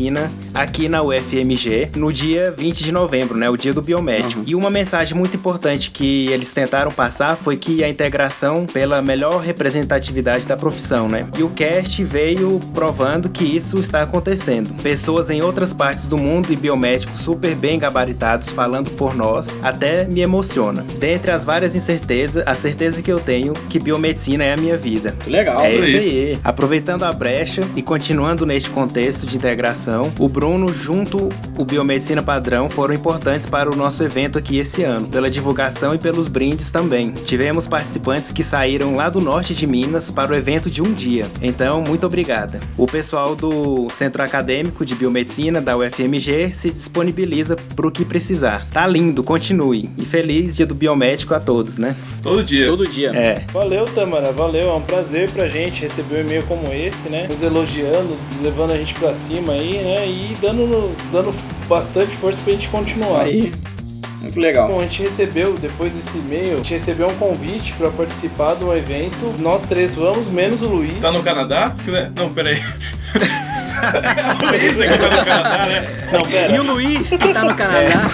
[0.52, 4.42] aqui na UFMG no dia 20 de novembro, né, o dia do biomédico.
[4.46, 9.40] E uma mensagem muito importante que eles tentaram passar foi que a integração pela melhor
[9.40, 11.26] representatividade da profissão, né?
[11.38, 14.74] E o cast veio provando que isso está acontecendo.
[14.82, 20.04] Pessoas em outras partes do mundo e biomédicos super bem gabaritados falando por nós até
[20.04, 20.84] me emociona.
[20.98, 25.14] Dentre as várias incertezas, a certeza que eu tenho que biomedicina é a minha vida.
[25.22, 25.60] que legal.
[25.60, 26.08] É isso aí.
[26.08, 26.38] aí.
[26.42, 29.83] Aproveitando a brecha e continuando neste contexto de integração,
[30.18, 35.06] o Bruno junto o Biomedicina Padrão foram importantes para o nosso evento aqui esse ano,
[35.06, 37.12] pela divulgação e pelos brindes também.
[37.12, 41.26] Tivemos participantes que saíram lá do norte de Minas para o evento de um dia.
[41.42, 42.60] Então, muito obrigada.
[42.76, 48.66] O pessoal do Centro Acadêmico de Biomedicina da UFMG se disponibiliza para o que precisar.
[48.72, 49.90] Tá lindo, continue.
[49.96, 51.96] E feliz Dia do Biomédico a todos, né?
[52.22, 52.66] Todo dia.
[52.66, 53.10] Todo dia.
[53.10, 53.44] É.
[53.52, 54.70] Valeu, Tamara, valeu.
[54.70, 57.26] É um prazer pra gente receber um e-mail como esse, né?
[57.28, 60.06] Nos elogiando, levando a gente pra cima aí, né?
[60.06, 61.34] E dando, dando
[61.68, 63.22] bastante força pra gente Isso continuar.
[63.22, 63.52] aí.
[64.20, 64.66] Muito legal.
[64.68, 68.74] Bom, a gente recebeu, depois desse e-mail, a gente recebeu um convite pra participar do
[68.74, 69.34] evento.
[69.38, 70.98] Nós três vamos, menos o Luiz.
[71.00, 71.74] Tá no Canadá?
[72.16, 72.56] Não, peraí.
[74.42, 75.86] o Luiz que tá no Canadá, né?
[76.12, 76.54] Não, pera.
[76.54, 78.10] E o Luiz, que tá no Canadá.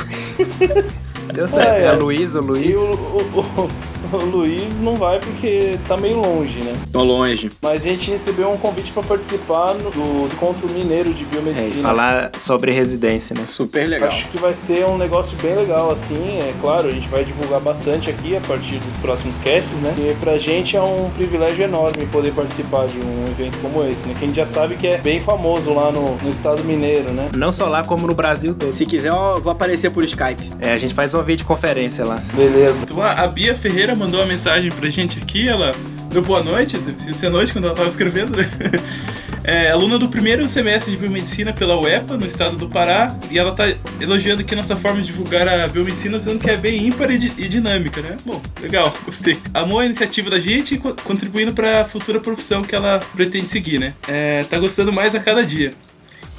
[1.32, 1.68] Deu certo.
[1.70, 1.92] É, É, é.
[1.92, 2.70] o Luiz, o Luiz.
[2.70, 3.70] E o, o, o-
[4.12, 6.72] o Luiz não vai porque tá meio longe, né?
[6.92, 7.50] Tô longe.
[7.62, 11.82] Mas a gente recebeu um convite pra participar no- do encontro mineiro de É, biomedicina.
[11.82, 13.44] falar sobre residência, né?
[13.44, 14.08] Super legal.
[14.08, 16.38] Acho que vai ser um negócio bem legal, assim.
[16.38, 19.94] É claro, a gente vai divulgar bastante aqui a partir dos próximos casts, né?
[19.98, 24.14] E pra gente é um privilégio enorme poder participar de um evento como esse, né?
[24.18, 27.28] Que a gente já sabe que é bem famoso lá no, no estado mineiro, né?
[27.36, 28.72] Não só lá, como no Brasil todo.
[28.72, 30.50] Se quiser, eu vou aparecer por Skype.
[30.60, 32.22] É, a gente faz uma videoconferência lá.
[32.34, 32.78] Beleza.
[32.82, 35.74] Então, a Bia Ferreira mandou uma mensagem pra gente aqui, ela
[36.10, 38.48] deu boa noite, deve ser noite quando ela tava escrevendo, né?
[39.42, 43.52] É aluna do primeiro semestre de biomedicina pela UEPA, no estado do Pará, e ela
[43.52, 43.64] tá
[43.98, 47.32] elogiando aqui nossa forma de divulgar a biomedicina, dizendo que é bem ímpar e, di-
[47.38, 48.18] e dinâmica, né?
[48.24, 49.38] Bom, legal, gostei.
[49.54, 53.78] Amou a iniciativa da gente e co- contribuindo pra futura profissão que ela pretende seguir,
[53.80, 53.94] né?
[54.06, 55.72] É, tá gostando mais a cada dia.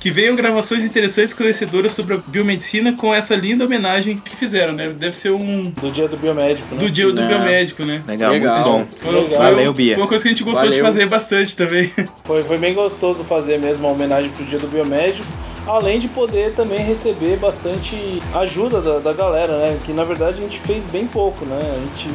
[0.02, 4.74] Que venham gravações interessantes e esclarecedoras sobre a biomedicina com essa linda homenagem que fizeram,
[4.74, 4.90] né?
[4.90, 6.80] Deve ser um, Do dia do biomédico, né?
[6.80, 7.28] do dia do É.
[7.28, 8.02] biomédico, né?
[8.08, 8.56] Legal, Legal.
[8.56, 8.98] muito bom.
[8.98, 9.28] Foi, Legal.
[9.28, 9.94] foi- Valeu, Bia.
[9.94, 10.86] Foi uma coisa que a gente gostou de Valeu.
[10.86, 11.92] fazer bastante também.
[12.26, 15.26] Foi, foi bem gostoso fazer mesmo a homenagem pro dia do biomédico.
[15.68, 19.78] Além de poder também receber bastante ajuda da, da galera, né?
[19.86, 21.60] Que na verdade a gente fez bem pouco, né?
[21.60, 22.10] A gente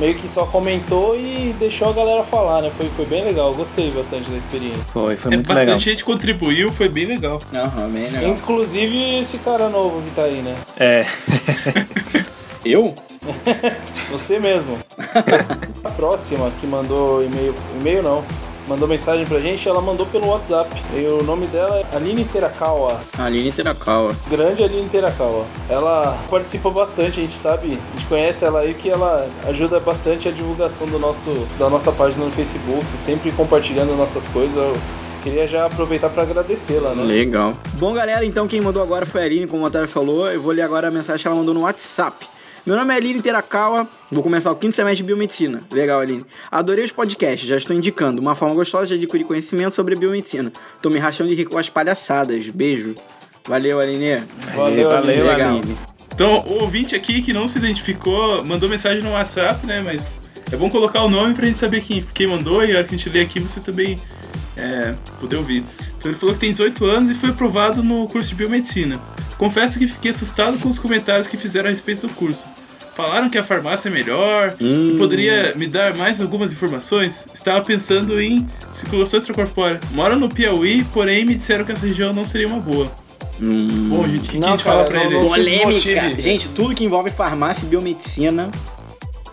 [0.00, 2.70] meio que só comentou e deixou a galera falar, né?
[2.76, 4.82] Foi, foi bem legal, gostei bastante da experiência.
[4.92, 5.80] Foi, foi É, muito bastante legal.
[5.80, 7.38] gente contribuiu, foi bem legal.
[7.54, 8.30] Aham, bem legal.
[8.30, 10.54] Inclusive esse cara novo que tá aí, né?
[10.78, 11.04] É,
[12.64, 12.94] Eu?
[14.10, 14.78] Você mesmo.
[15.84, 17.54] a próxima que mandou e-mail.
[17.80, 18.24] E-mail não.
[18.66, 20.70] Mandou mensagem pra gente, ela mandou pelo WhatsApp.
[20.94, 22.98] E o nome dela é Aline Terakawa.
[23.18, 24.16] Aline Terakawa.
[24.28, 25.44] Grande Aline Terakawa.
[25.68, 30.28] Ela participa bastante, a gente sabe, a gente conhece ela aí que ela ajuda bastante
[30.28, 34.56] a divulgação do nosso, da nossa página no Facebook, sempre compartilhando nossas coisas.
[34.56, 34.76] Eu
[35.22, 37.02] queria já aproveitar pra agradecê-la, né?
[37.02, 37.54] Legal.
[37.74, 40.30] Bom, galera, então quem mandou agora foi a Aline, como o Otávio falou.
[40.30, 42.26] Eu vou ler agora a mensagem que ela mandou no WhatsApp.
[42.66, 45.60] Meu nome é Aline Terakawa, vou começar o quinto semestre de Biomedicina.
[45.70, 46.24] Legal, Aline.
[46.50, 50.50] Adorei os podcasts, já estou indicando uma forma gostosa de adquirir conhecimento sobre biomedicina.
[50.80, 52.48] Tô me rachando de rir com as palhaçadas.
[52.48, 52.94] Beijo.
[53.46, 54.24] Valeu, Aline.
[54.56, 55.58] Valeu, valeu, Legal.
[55.58, 55.76] Aline.
[56.14, 59.82] Então, o ouvinte aqui que não se identificou mandou mensagem no WhatsApp, né?
[59.82, 60.10] Mas
[60.50, 62.94] é bom colocar o nome pra gente saber quem, quem mandou e a hora que
[62.94, 64.00] a gente lê aqui você também
[64.56, 65.62] é, poder ouvir.
[65.98, 68.98] Então ele falou que tem 18 anos e foi aprovado no curso de biomedicina.
[69.44, 72.46] Confesso que fiquei assustado com os comentários que fizeram a respeito do curso.
[72.96, 77.26] Falaram que a farmácia é melhor e poderia me dar mais algumas informações.
[77.34, 79.78] Estava pensando em circulação extracorpórea.
[79.90, 82.90] Moro no Piauí, porém me disseram que essa região não seria uma boa.
[83.38, 85.14] Bom, gente, o que, que a Não, gente fala cara, pra não- ele?
[85.16, 85.34] não- se
[85.92, 86.22] Polêmica.
[86.22, 88.48] Gente, tudo que envolve farmácia e biomedicina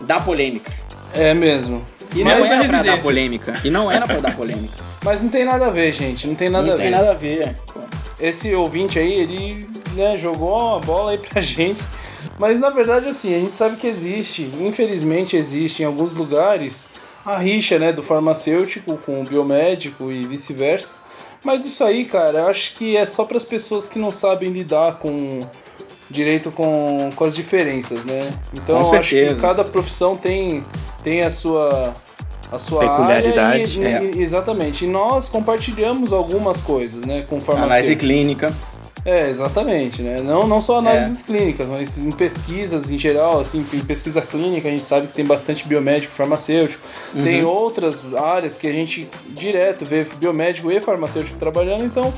[0.02, 0.70] dá polêmica.
[1.14, 1.82] É mesmo.
[2.14, 3.54] E Mas não era pra dar polêmica.
[3.64, 4.74] E não era pra dar polêmica.
[5.02, 6.26] Mas não tem nada a ver, gente.
[6.28, 6.90] Não tem nada não a tem ver.
[6.90, 7.56] nada a ver.
[8.20, 9.60] Esse ouvinte aí, ele
[9.94, 11.82] né, jogou uma bola aí pra gente.
[12.38, 16.86] Mas na verdade, assim, a gente sabe que existe, infelizmente existe em alguns lugares,
[17.24, 20.94] a rixa né, do farmacêutico com o biomédico e vice-versa.
[21.44, 24.50] Mas isso aí, cara, eu acho que é só para as pessoas que não sabem
[24.50, 25.40] lidar com
[26.08, 28.32] direito com, com as diferenças, né?
[28.54, 30.62] Então acho que cada profissão tem,
[31.02, 31.92] tem a sua
[32.52, 34.16] a sua Peculiaridade, área e- é.
[34.16, 34.84] e- exatamente.
[34.84, 37.40] E nós compartilhamos algumas coisas, né, com.
[37.52, 38.52] Análise clínica.
[39.04, 40.18] É, exatamente, né?
[40.22, 41.26] Não, não só análises É.
[41.26, 45.24] clínicas, mas em pesquisas em geral, assim, em pesquisa clínica a gente sabe que tem
[45.24, 46.80] bastante biomédico, farmacêutico.
[47.12, 47.24] Uhum.
[47.24, 52.14] Tem outras áreas que a gente direto vê biomédico e farmacêutico trabalhando, então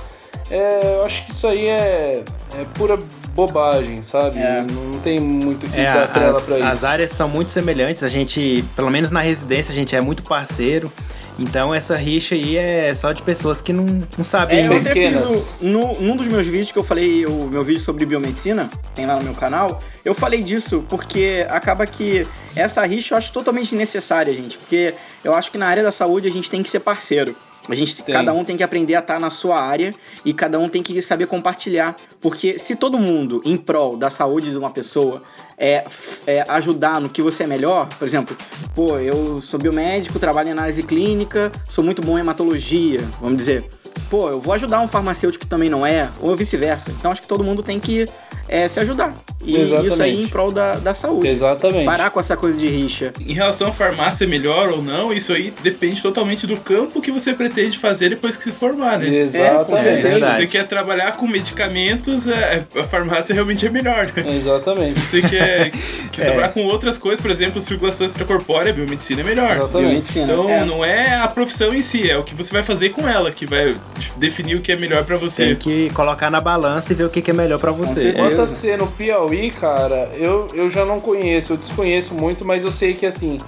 [0.51, 2.23] é, eu acho que isso aí é,
[2.55, 2.99] é pura
[3.35, 4.39] bobagem, sabe?
[4.39, 4.63] É.
[4.63, 6.65] Não, tem muito que É, dar trela as, pra isso.
[6.67, 10.23] as áreas são muito semelhantes, a gente, pelo menos na residência, a gente é muito
[10.23, 10.91] parceiro.
[11.37, 13.85] Então essa rixa aí é só de pessoas que não,
[14.17, 14.61] não sabem.
[14.61, 17.65] É, eu até fiz um, no, num dos meus vídeos que eu falei, o meu
[17.65, 22.87] vídeo sobre biomedicina, tem lá no meu canal, eu falei disso porque acaba que essa
[22.87, 24.57] rixa eu acho totalmente necessária, gente.
[24.57, 24.95] Porque
[25.25, 27.35] eu acho que na área da saúde a gente tem que ser parceiro.
[27.69, 28.15] A gente, Tem.
[28.15, 31.01] cada um tem que aprender a estar na sua área e cada um tem que
[31.01, 31.97] saber compartilhar.
[32.21, 35.23] Porque se todo mundo, em prol da saúde de uma pessoa,
[35.59, 35.85] é,
[36.27, 38.37] é ajudar no que você é melhor, por exemplo,
[38.75, 43.65] pô, eu sou biomédico, trabalho em análise clínica, sou muito bom em hematologia, vamos dizer.
[44.11, 46.91] Pô, eu vou ajudar um farmacêutico que também não é, ou vice-versa.
[46.91, 48.05] Então acho que todo mundo tem que
[48.49, 49.15] é, se ajudar.
[49.41, 49.93] E Exatamente.
[49.93, 51.29] isso aí em prol da, da saúde.
[51.29, 51.85] Exatamente.
[51.85, 53.13] Parar com essa coisa de rixa.
[53.21, 57.35] Em relação à farmácia melhor ou não, isso aí depende totalmente do campo que você
[57.35, 59.09] pretende fazer depois que se formar, né?
[59.09, 59.83] Exatamente.
[59.83, 60.09] certeza.
[60.09, 60.35] Se verdade.
[60.35, 64.37] você quer trabalhar com medicamentos, é, a farmácia realmente é melhor, né?
[64.37, 64.95] Exatamente.
[64.95, 65.71] Se você quer, É.
[66.13, 69.57] trabalhar com outras coisas, por exemplo, circulação extracorpórea, biomedicina é melhor.
[69.57, 70.19] Exatamente.
[70.19, 70.65] Então É.
[70.65, 73.47] não é a profissão em si, é o que você vai fazer com ela que
[73.47, 73.75] vai
[74.17, 75.55] definir o que é melhor pra Tem você.
[75.57, 78.01] que colocar na balança e ver o que, que é melhor pra você.
[78.03, 78.17] certeza.
[78.29, 82.65] Quanto a ser no Piauí, cara, eu, eu já não conheço, eu desconheço muito, mas
[82.65, 83.39] eu sei que assim,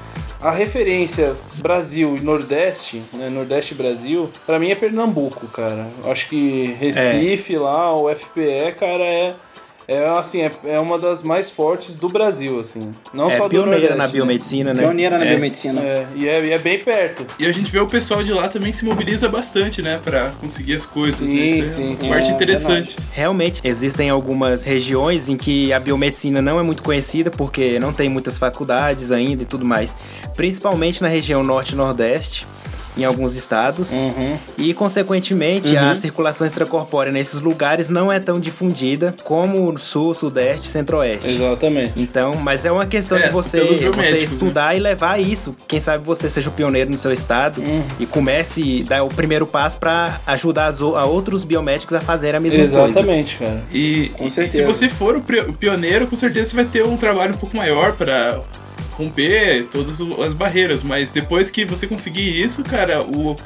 [0.42, 5.86] a referência Brasil e Nordeste, né, Nordeste e Brasil, pra mim é Pernambuco, cara.
[6.04, 9.34] Eu acho que Recife lá, o FPE, cara, é.
[9.88, 12.92] É assim, é, é uma das mais fortes do Brasil, assim.
[13.14, 14.12] Não É, só do pioneira Nordeste, na né?
[14.12, 14.82] biomedicina, né?
[14.82, 15.28] Pioneira na É.
[15.30, 15.80] biomedicina.
[15.80, 17.24] É, e é, e é bem perto.
[17.38, 20.74] E a gente vê o pessoal de lá também se mobiliza bastante, né, Pra conseguir
[20.74, 21.46] as coisas, Sim, né?
[21.46, 22.08] Isso é sim, uma sim.
[22.08, 22.96] parte É, interessante.
[23.12, 28.08] Realmente, existem algumas regiões em que a biomedicina não é muito conhecida porque não tem
[28.08, 29.94] muitas faculdades ainda e tudo mais.
[30.34, 32.46] Principalmente na região norte e nordeste,
[32.96, 33.92] em alguns estados.
[33.92, 34.38] Uhum.
[34.58, 40.68] E, consequentemente, a circulação extracorpórea nesses lugares não é tão difundida como no sul, sudeste
[40.68, 41.28] centro-oeste.
[41.28, 41.92] Exatamente.
[41.96, 44.18] Então, mas é uma questão É, de você, você né?
[44.18, 45.54] estudar e levar isso.
[45.68, 47.62] Quem sabe você seja o pioneiro no seu estado
[48.00, 52.36] e comece a dar o primeiro passo para ajudar as a outros biomédicos a fazerem
[52.36, 52.84] a mesma coisa.
[52.88, 53.62] Exatamente, cara.
[53.72, 57.34] E, Com e- se você for o pioneiro, com certeza você vai ter um trabalho
[57.34, 58.40] um pouco maior pra
[58.96, 60.82] romper todas as barreiras.
[60.82, 63.36] Mas depois que você conseguir isso, cara, o,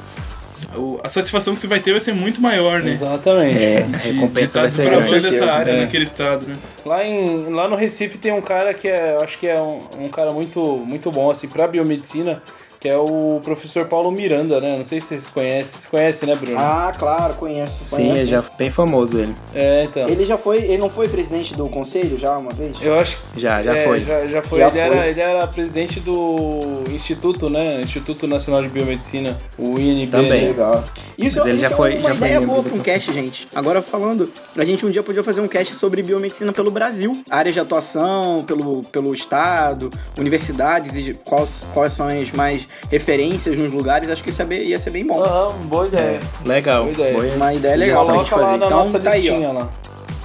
[0.75, 2.91] o- a satisfação que você vai ter vai ser muito maior, né?
[2.93, 3.63] Exatamente.
[3.63, 5.81] É, a De, de recompensa estar vai ser desbravando essa área é.
[5.81, 6.57] naquele estado, né?
[6.85, 9.79] Lá, em, lá no Recife tem um cara que é, eu acho que é um,
[10.05, 12.41] um cara muito, muito bom, assim, pra biomedicina,
[12.81, 14.75] que é o professor Paulo Miranda, né?
[14.75, 15.79] Não sei se vocês conhecem.
[15.79, 16.57] Você conhece, né, Bruno?
[16.57, 17.85] Ah, claro, conheço.
[17.85, 18.21] Sim, conheço.
[18.21, 19.35] é já bem famoso ele.
[19.53, 20.09] É, então.
[20.09, 20.57] Ele já foi.
[20.63, 22.81] Ele não foi presidente do conselho já uma vez?
[22.81, 23.39] Eu acho que.
[23.39, 24.01] Já, já é, foi.
[24.01, 24.59] Já, já foi.
[24.59, 24.81] Já ele, foi.
[24.81, 27.81] Era, ele era presidente do Instituto, né?
[27.81, 30.09] Instituto Nacional de Biomedicina, o INB.
[30.09, 30.41] Também.
[30.41, 30.47] né?
[30.47, 30.83] Legal.
[31.17, 32.79] Isso, Mas ele isso já é foi- uma já foi ideia membro boa do para
[32.79, 33.47] um cast, gente.
[33.53, 37.21] Agora falando, a gente um dia podia fazer um cast sobre biomedicina pelo Brasil.
[37.29, 43.71] Áreas de atuação, pelo, pelo estado, universidades e quais, quais são as mais referências nos
[43.71, 44.09] lugares.
[44.09, 45.21] Acho que isso ia, bem- ia ser bem bom.
[45.21, 46.19] Aham, boa ideia.
[46.45, 46.83] Legal.
[46.83, 47.13] Boa ideia.
[47.13, 48.55] Boa- Uma ideia legal pra gente fazer.
[48.55, 49.51] Então tá aí, ó.
[49.51, 49.69] lá.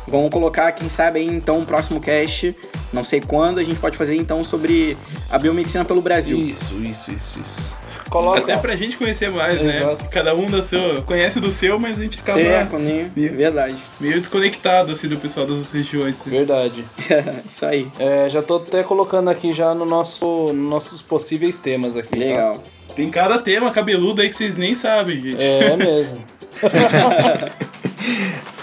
[0.08, 2.54] Vamos colocar, quem sabe aí então, o próximo cast,
[2.92, 4.96] não sei quando, a gente pode fazer então sobre
[5.30, 6.36] a biomedicina pelo Brasil.
[6.36, 7.70] Isso, isso, isso, isso.
[8.08, 8.38] Coloca.
[8.38, 9.78] Até pra gente conhecer mais, né?
[9.82, 10.04] Exato.
[10.10, 13.74] Cada um do seu, conhece do seu, mas a gente acaba É, Coninho, verdade.
[14.00, 16.24] meio desconectado, assim, do pessoal das regiões.
[16.24, 16.30] né?
[16.38, 16.84] Verdade.
[17.44, 17.88] Isso aí.
[17.98, 22.10] É, já tô até colocando aqui já no nosso, nos nossos possíveis temas aqui.
[22.10, 22.16] tá?
[22.24, 22.62] Legal.
[22.94, 25.42] Tem cada tema cabeludo aí que vocês nem sabem, gente.
[25.42, 26.24] É mesmo.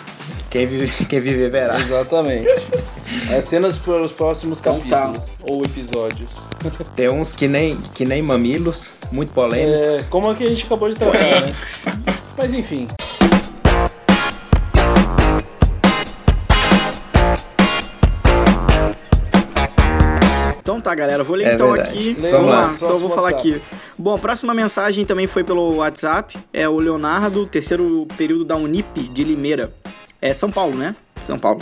[0.53, 1.79] Quem vive, quem vive verá.
[1.79, 2.47] Exatamente.
[3.35, 4.99] As cenas para os próximos Então tá.
[5.07, 6.29] capítulos ou episódios.
[6.95, 9.79] Tem uns que nem, que nem mamilos, muito polêmicos.
[9.79, 11.55] É, como a que a gente acabou de tratar, né?
[12.37, 12.87] Mas enfim.
[20.61, 21.89] Então tá, galera, vou ler É então verdade.
[21.97, 22.13] aqui.
[22.19, 22.61] Leia Vamos lá.
[22.67, 23.53] lá, só vou falar WhatsApp.
[23.55, 23.61] aqui.
[23.97, 26.37] Bom, a próxima mensagem também foi pelo WhatsApp.
[26.53, 29.73] É o Leonardo, terceiro período da Unip de Limeira.
[30.23, 30.95] É São Paulo, né?
[31.27, 31.61] São Paulo.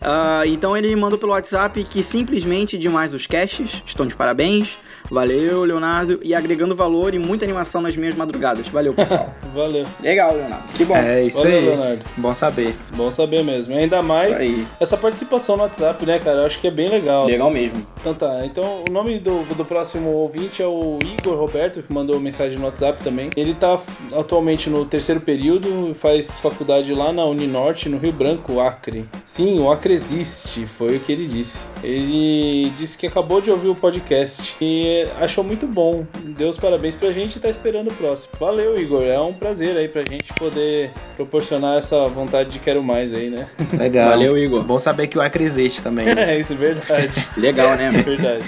[0.00, 3.82] Ah, então ele mandou pelo WhatsApp que simplesmente demais os casts.
[3.86, 4.78] Estão de parabéns.
[5.10, 6.20] Valeu, Leonardo.
[6.22, 8.68] E agregando valor e muita animação nas minhas madrugadas.
[8.68, 9.34] Valeu, pessoal.
[9.54, 9.86] Valeu.
[10.00, 10.72] Legal, Leonardo.
[10.74, 10.96] Que bom.
[10.96, 11.64] É isso Valeu, aí.
[11.64, 12.04] Leonardo.
[12.16, 12.74] Bom saber.
[12.94, 13.74] Bom saber mesmo.
[13.74, 14.66] Ainda mais Isso aí.
[14.80, 16.38] essa participação no WhatsApp, né, cara?
[16.38, 17.26] Eu acho que é bem legal.
[17.26, 17.86] Legal mesmo.
[18.00, 22.18] Então tá, então o nome do, do próximo ouvinte é o Igor Roberto, que mandou
[22.20, 23.30] mensagem no WhatsApp também.
[23.36, 23.80] Ele tá
[24.16, 29.04] atualmente no terceiro período, faz faculdade lá na Uninorte, no Rio Branco, Acre.
[29.24, 31.66] Sim, o Acre existe, foi o que ele disse.
[31.82, 36.06] Ele disse que acabou de ouvir o podcast e achou muito bom.
[36.24, 38.32] Deu os parabéns pra gente e tá esperando o próximo.
[38.40, 43.12] Valeu, Igor, é um prazer aí pra gente poder proporcionar essa vontade de quero mais
[43.12, 43.46] aí, né?
[43.78, 44.10] Legal.
[44.10, 44.62] Valeu, Igor.
[44.62, 46.08] Bom saber que o Acre existe também.
[46.18, 47.28] é, isso é verdade.
[47.36, 47.88] Legal, né?
[47.94, 48.44] É verdade.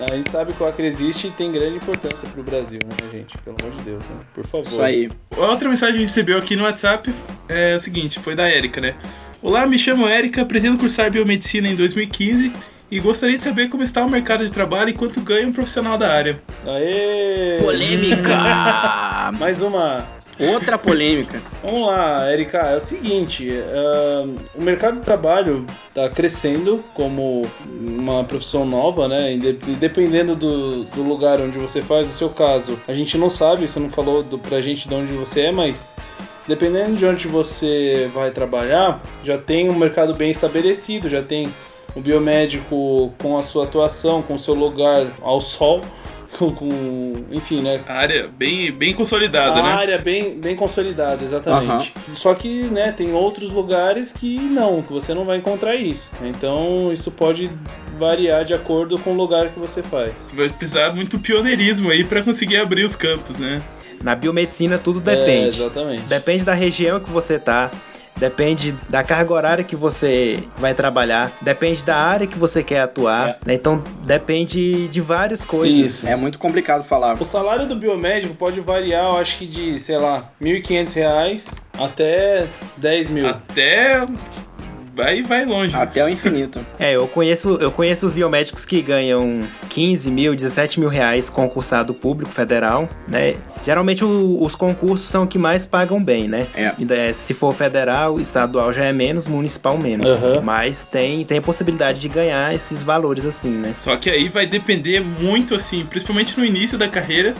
[0.00, 3.36] A gente sabe que o Acre existe e tem grande importância pro Brasil, né, gente?
[3.38, 4.16] Pelo amor de Deus, né?
[4.32, 4.64] Por favor.
[4.64, 5.10] Isso aí.
[5.36, 7.12] Outra mensagem que a gente recebeu aqui no WhatsApp
[7.48, 8.94] é o seguinte, foi da Érica, né?
[9.42, 12.52] Olá, me chamo Érica, pretendo cursar biomedicina em 2015
[12.90, 15.96] e gostaria de saber como está o mercado de trabalho e quanto ganha um profissional
[15.96, 16.40] da área.
[16.66, 17.58] Aê!
[17.60, 19.30] Polêmica!
[19.38, 20.04] Mais uma.
[20.40, 21.42] Outra polêmica.
[21.64, 22.58] Vamos lá, Erika.
[22.58, 27.44] É o seguinte: ahn, o mercado de trabalho está crescendo como
[27.80, 29.32] uma profissão nova, né?
[29.32, 33.68] Inde- Dependendo do, do lugar onde você faz, no seu caso, a gente não sabe,
[33.68, 35.96] você não falou do, pra gente de onde você é, mas
[36.48, 41.52] dependendo de onde você vai trabalhar, já tem um mercado bem estabelecido, já tem
[41.94, 45.84] o biomédico com a sua atuação, com o seu lugar ao sol,
[46.38, 47.80] com, com enfim, né?
[47.86, 49.68] A área bem, bem consolidada, a né?
[49.70, 51.92] área bem, bem consolidada, exatamente.
[52.14, 56.10] Só que, né, tem outros lugares que não, que você não vai encontrar isso.
[56.22, 57.50] Então, isso pode
[57.98, 60.14] variar de acordo com o lugar que você faz.
[60.18, 63.62] Você vai precisar muito pioneirismo aí para conseguir abrir os campos, né?
[64.02, 65.46] Na biomedicina tudo É, depende.
[65.48, 66.02] exatamente.
[66.04, 67.70] Depende da região que você tá.
[68.16, 73.38] Depende da carga horária que você vai trabalhar, depende da área que você quer atuar,
[73.46, 73.54] né?
[73.54, 75.76] então depende de várias coisas.
[75.76, 76.08] Isso.
[76.08, 77.16] É muito complicado falar.
[77.20, 82.46] O salário do biomédico pode variar, eu acho que de, sei lá, R$ 1.500 até
[82.76, 83.28] 10 mil.
[83.28, 84.04] Até.
[84.98, 85.74] Vai, vai longe.
[85.76, 86.64] Até o infinito.
[86.78, 91.92] É, eu conheço, eu conheço os biomédicos que ganham 15 mil, 17 mil reais concursado
[91.94, 93.34] público federal, né?
[93.64, 96.46] Geralmente o- os concursos são os que mais pagam bem, né?
[96.54, 96.72] É.
[96.78, 100.10] Daí, se for federal, estadual já é menos, municipal menos.
[100.10, 100.40] Aham.
[100.42, 103.72] Mas tem, tem possibilidade de ganhar esses valores assim, né?
[103.76, 107.34] Só que aí vai depender muito, assim, principalmente no início da carreira,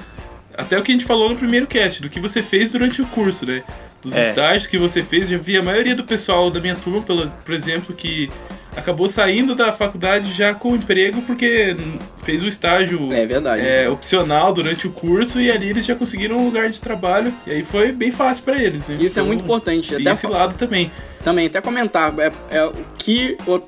[0.56, 3.06] até o que a gente falou no primeiro cast, do que você fez durante o
[3.06, 3.62] curso, né?
[4.02, 4.20] Dos É.
[4.20, 7.52] estágios que você fez, já vi a maioria do pessoal da minha turma, pelo- por
[7.54, 8.30] exemplo, que
[8.76, 11.76] acabou saindo da faculdade já com emprego porque
[12.22, 13.66] fez o estágio É verdade.
[13.66, 17.50] é, opcional durante o curso e ali eles já conseguiram um lugar de trabalho e
[17.50, 18.88] aí foi bem fácil pra eles.
[18.88, 18.94] Né?
[19.00, 19.88] Isso é Então, muito importante.
[19.88, 20.92] Tem Até esse lado também.
[21.28, 23.60] Também, até comentar, é, é o que o,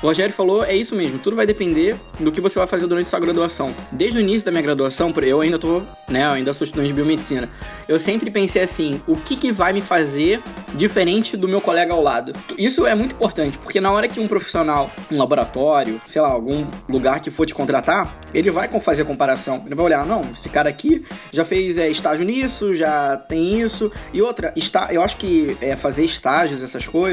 [0.00, 3.18] Rogério falou é isso mesmo, tudo vai depender do que você vai fazer durante sua
[3.18, 3.74] graduação.
[3.90, 6.94] Desde o início da minha graduação, eu ainda tô, né, eu ainda sou estudante de
[6.94, 7.50] biomedicina,
[7.88, 10.40] eu sempre pensei assim, o que que vai me fazer
[10.74, 12.32] diferente do meu colega ao lado?
[12.56, 16.68] Isso é muito importante, porque na hora que um profissional, um laboratório, sei lá, algum
[16.88, 20.48] lugar que for te contratar, ele vai fazer a comparação, ele vai olhar, não, esse
[20.48, 25.16] cara aqui já fez é, estágio nisso, já tem isso, e outra, está, eu acho
[25.16, 27.07] que é, fazer estágios, essas coisas,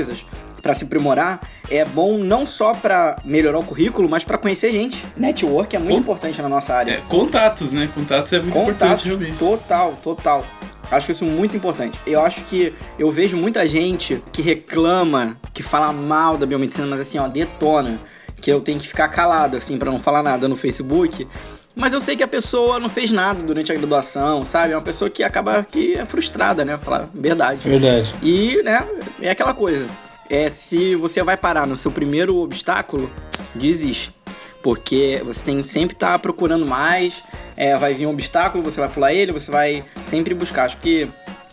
[0.61, 5.05] pra se aprimorar, é bom não só pra melhorar o currículo, mas pra conhecer gente.
[5.15, 6.91] Network é muito Com- importante na nossa área.
[6.93, 7.87] É, contatos, né?
[7.93, 9.37] Contatos é muito Contatos, importante realmente.
[9.37, 10.45] total, total.
[10.91, 11.99] Acho isso muito importante.
[12.05, 16.99] Eu acho que eu vejo muita gente que reclama, que fala mal da biomedicina, mas
[16.99, 17.99] assim, ó, detona.
[18.41, 21.27] Que eu tenho que ficar calado, assim, pra não falar nada no Facebook.
[21.75, 24.73] Mas eu sei que a pessoa não fez nada durante a graduação, sabe?
[24.73, 26.77] É uma pessoa que acaba que é frustrada, né?
[26.77, 27.67] Falar a verdade.
[27.67, 28.15] Verdade.
[28.23, 28.87] E, né,
[29.21, 29.85] é aquela coisa.
[30.29, 33.11] É, se você vai parar no seu primeiro obstáculo,
[33.53, 34.15] desiste.
[34.63, 37.21] Porque você tem que sempre estar procurando mais.
[37.57, 40.65] É, vai vir um obstáculo, você vai pular ele, você vai sempre buscar.
[40.65, 41.07] Acho que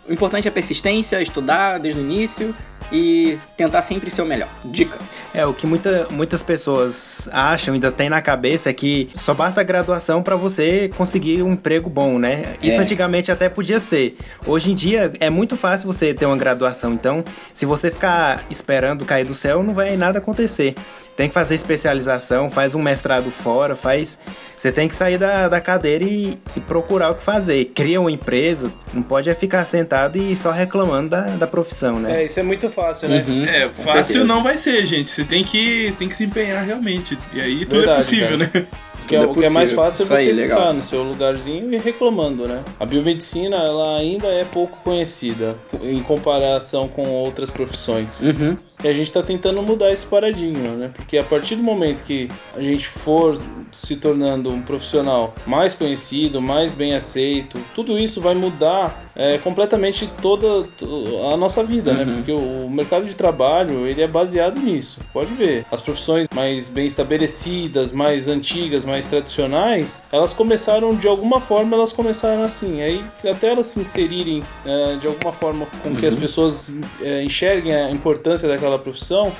[0.08, 2.54] o importante é a persistência, estudar desde o início
[2.92, 4.48] e tentar sempre ser o melhor.
[4.64, 4.98] Dica.
[5.34, 9.60] É, o que muita, muitas pessoas acham, ainda tem na cabeça, é que só basta
[9.60, 12.54] a graduação pra você conseguir um emprego bom, né?
[12.62, 12.82] Isso É.
[12.82, 14.16] antigamente até podia ser.
[14.46, 17.24] Hoje em dia é muito fácil você ter uma graduação, então
[17.54, 20.74] se você ficar esperando cair do céu, não vai nada acontecer.
[21.16, 24.18] Tem que fazer especialização, faz um mestrado fora, faz.
[24.56, 27.66] Você tem que sair da, da cadeira e, e procurar o que fazer.
[27.74, 32.22] Cria uma empresa, não pode é ficar sentado e só reclamando da, da profissão, né?
[32.22, 33.24] É, isso é muito fácil, né?
[33.26, 35.10] Uhum, É, fácil não vai ser, gente.
[35.10, 37.18] Você tem que, você tem que se empenhar realmente.
[37.32, 38.50] E aí tudo é Verdade, possível, cara.
[38.54, 38.66] né?
[39.02, 40.58] O que é, é o que é mais fácil é Isso aí, você legal.
[40.60, 42.62] ficar no seu lugarzinho e reclamando, né?
[42.78, 48.20] A biomedicina, ela ainda é pouco conhecida em comparação com outras profissões.
[48.22, 48.56] Uhum.
[48.82, 50.90] E a gente tá tentando mudar esse paradigma, né?
[50.94, 53.38] Porque a partir do momento que a gente for
[53.72, 60.08] se tornando um profissional mais conhecido, mais bem aceito, tudo isso vai mudar é, completamente
[60.20, 62.04] toda to- a nossa vida, né?
[62.16, 65.00] Porque o mercado de trabalho, ele é baseado nisso.
[65.12, 65.64] Pode ver.
[65.70, 71.92] As profissões mais bem estabelecidas, mais antigas, mais tradicionais, elas começaram de alguma forma, elas
[71.92, 72.82] começaram assim.
[72.82, 77.74] Aí até elas se inserirem é, de alguma forma com que as pessoas é, enxerguem
[77.74, 79.32] a importância daquela profissão,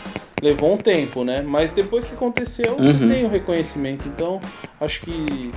[0.42, 1.42] levou um tempo, né?
[1.42, 4.08] Mas depois que aconteceu, você tem o reconhecimento.
[4.08, 4.40] Então,
[4.80, 5.52] acho que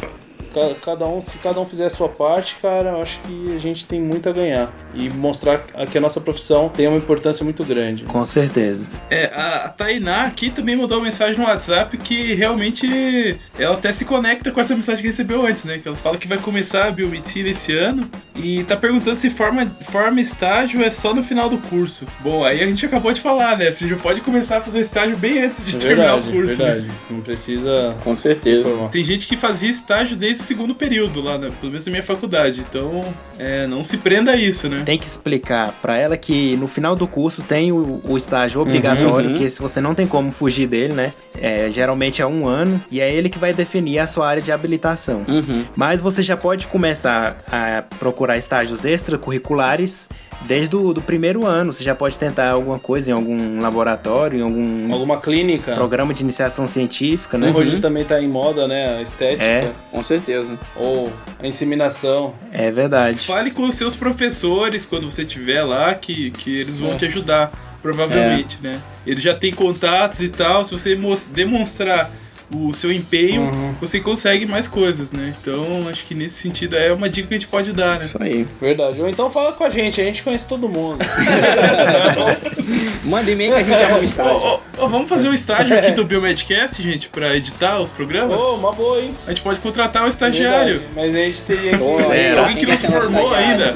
[0.81, 3.85] cada um, se cada um fizer a sua parte, cara, eu acho que a gente
[3.85, 8.03] tem muito a ganhar e mostrar que a nossa profissão tem uma importância muito grande.
[8.05, 8.87] Com certeza.
[9.09, 14.05] É, a, Tainá aqui também mandou uma mensagem no WhatsApp que realmente ela até se
[14.05, 15.79] conecta com essa mensagem que recebeu antes, né?
[15.79, 19.65] Que ela fala que vai começar a biomedicina esse ano e tá perguntando se forma,
[19.91, 22.07] forma estágio é só no final do curso.
[22.21, 23.71] Bom, aí a gente acabou de falar, né?
[23.71, 26.61] Você já pode começar a fazer estágio bem antes de terminar o curso.
[26.61, 26.73] né?
[26.73, 26.91] verdade.
[27.09, 28.63] Não precisa Com se certeza.
[28.63, 28.89] formar.
[28.89, 31.51] Tem gente que fazia estágio desde o segundo período lá, né?
[31.59, 32.61] pelo menos na minha faculdade.
[32.67, 33.03] Então,
[33.37, 34.83] é, não se prenda a isso, né?
[34.85, 39.31] Tem que explicar pra ela que no final do curso tem o, o estágio obrigatório,
[39.31, 39.35] uhum.
[39.35, 41.13] que se você não tem como fugir dele, né?
[41.37, 44.51] É, geralmente é um ano, e é ele que vai definir a sua área de
[44.51, 45.25] habilitação.
[45.27, 45.65] Uhum.
[45.75, 50.09] Mas você já pode começar a procurar estágios extracurriculares
[50.41, 54.43] Desde o do primeiro ano, você já pode tentar alguma coisa em algum laboratório, em
[54.43, 55.73] algum Alguma clínica.
[55.73, 57.51] programa de iniciação científica, né?
[57.55, 58.97] Hoje também tá em moda, né?
[58.97, 59.43] A estética.
[59.43, 59.71] É.
[59.91, 60.57] Com certeza.
[60.75, 62.33] Ou a inseminação.
[62.51, 63.25] É verdade.
[63.25, 66.97] Fale com os seus professores quando você estiver lá, que, que eles vão É.
[66.97, 67.51] te ajudar,
[67.81, 68.79] provavelmente, né?
[69.05, 70.63] Eles já têm contatos e tal.
[70.63, 70.95] Se você
[71.33, 72.11] demonstrar
[72.53, 73.73] o seu empenho, Uhum.
[73.81, 75.33] você consegue mais coisas, né?
[75.41, 78.05] Então, acho que nesse sentido é uma dica que a gente pode dar, né?
[78.05, 78.47] Isso aí.
[78.61, 79.01] Verdade.
[79.01, 80.99] Ou então fala com a gente, a gente conhece todo mundo.
[83.03, 84.31] Manda e-mail que a gente arruma estágio.
[84.33, 88.37] Ô, ô, ô, vamos fazer um estágio aqui do Biomedcast, gente, pra editar os programas?
[88.39, 89.13] Ô, uma boa, hein?
[89.25, 90.79] A gente pode contratar um estagiário.
[90.79, 90.91] Verdade.
[90.95, 91.85] Mas a gente teria que.
[92.39, 93.75] Alguém que ser nosso formou ainda.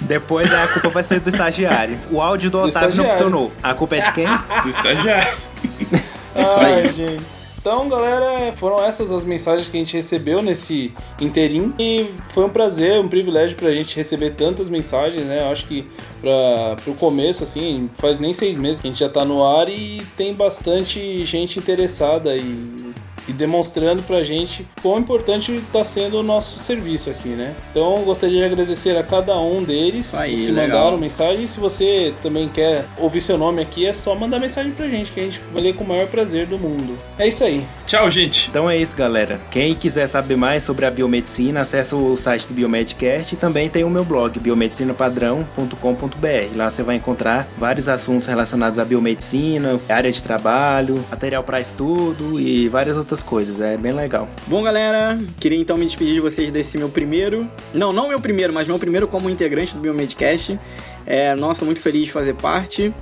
[0.00, 1.98] Depois a culpa vai ser do estagiário.
[2.10, 3.12] O áudio do, Do Otávio não estagiário.
[3.12, 3.52] funcionou.
[3.62, 4.26] A culpa é de quem?
[4.62, 5.32] Do estagiário.
[6.34, 7.22] Ai, gente.
[7.60, 11.74] Então, galera, foram essas as mensagens que a gente recebeu nesse interim.
[11.78, 15.42] E foi um prazer, um privilégio pra gente receber tantas mensagens, né?
[15.42, 15.86] Acho que
[16.22, 19.68] pra, pro começo, assim, faz nem seis meses que a gente já tá no ar
[19.68, 22.94] e tem bastante gente interessada e,
[23.28, 27.54] e demonstrando pra gente quão importante tá sendo o nosso serviço aqui, né?
[27.70, 30.78] Então, eu gostaria de agradecer a cada um deles aí, os que legal.
[30.78, 31.46] mandaram mensagem.
[31.46, 35.20] Se você também quer ouvir seu nome aqui, é só mandar mensagem pra gente, que
[35.20, 36.98] a gente vai ler com o maior prazer do mundo.
[37.18, 37.64] É isso aí.
[37.86, 38.48] Tchau, gente.
[38.48, 39.40] Então é isso, galera.
[39.50, 43.84] Quem quiser saber mais sobre a biomedicina, acessa o site do Biomedcast e também tem
[43.84, 46.56] o meu blog, biomedicinapadrão.com.br.
[46.56, 52.40] Lá você vai encontrar vários assuntos relacionados à biomedicina, área de trabalho, material para estudo
[52.40, 53.60] e várias outras coisas.
[53.60, 54.28] É bem legal.
[54.46, 57.48] Bom, galera, queria então me despedir de vocês desse meu primeiro.
[57.74, 60.58] Não, não meu primeiro, mas meu primeiro como integrante do Biomedcast.
[61.04, 62.94] É, nossa, muito feliz de fazer parte.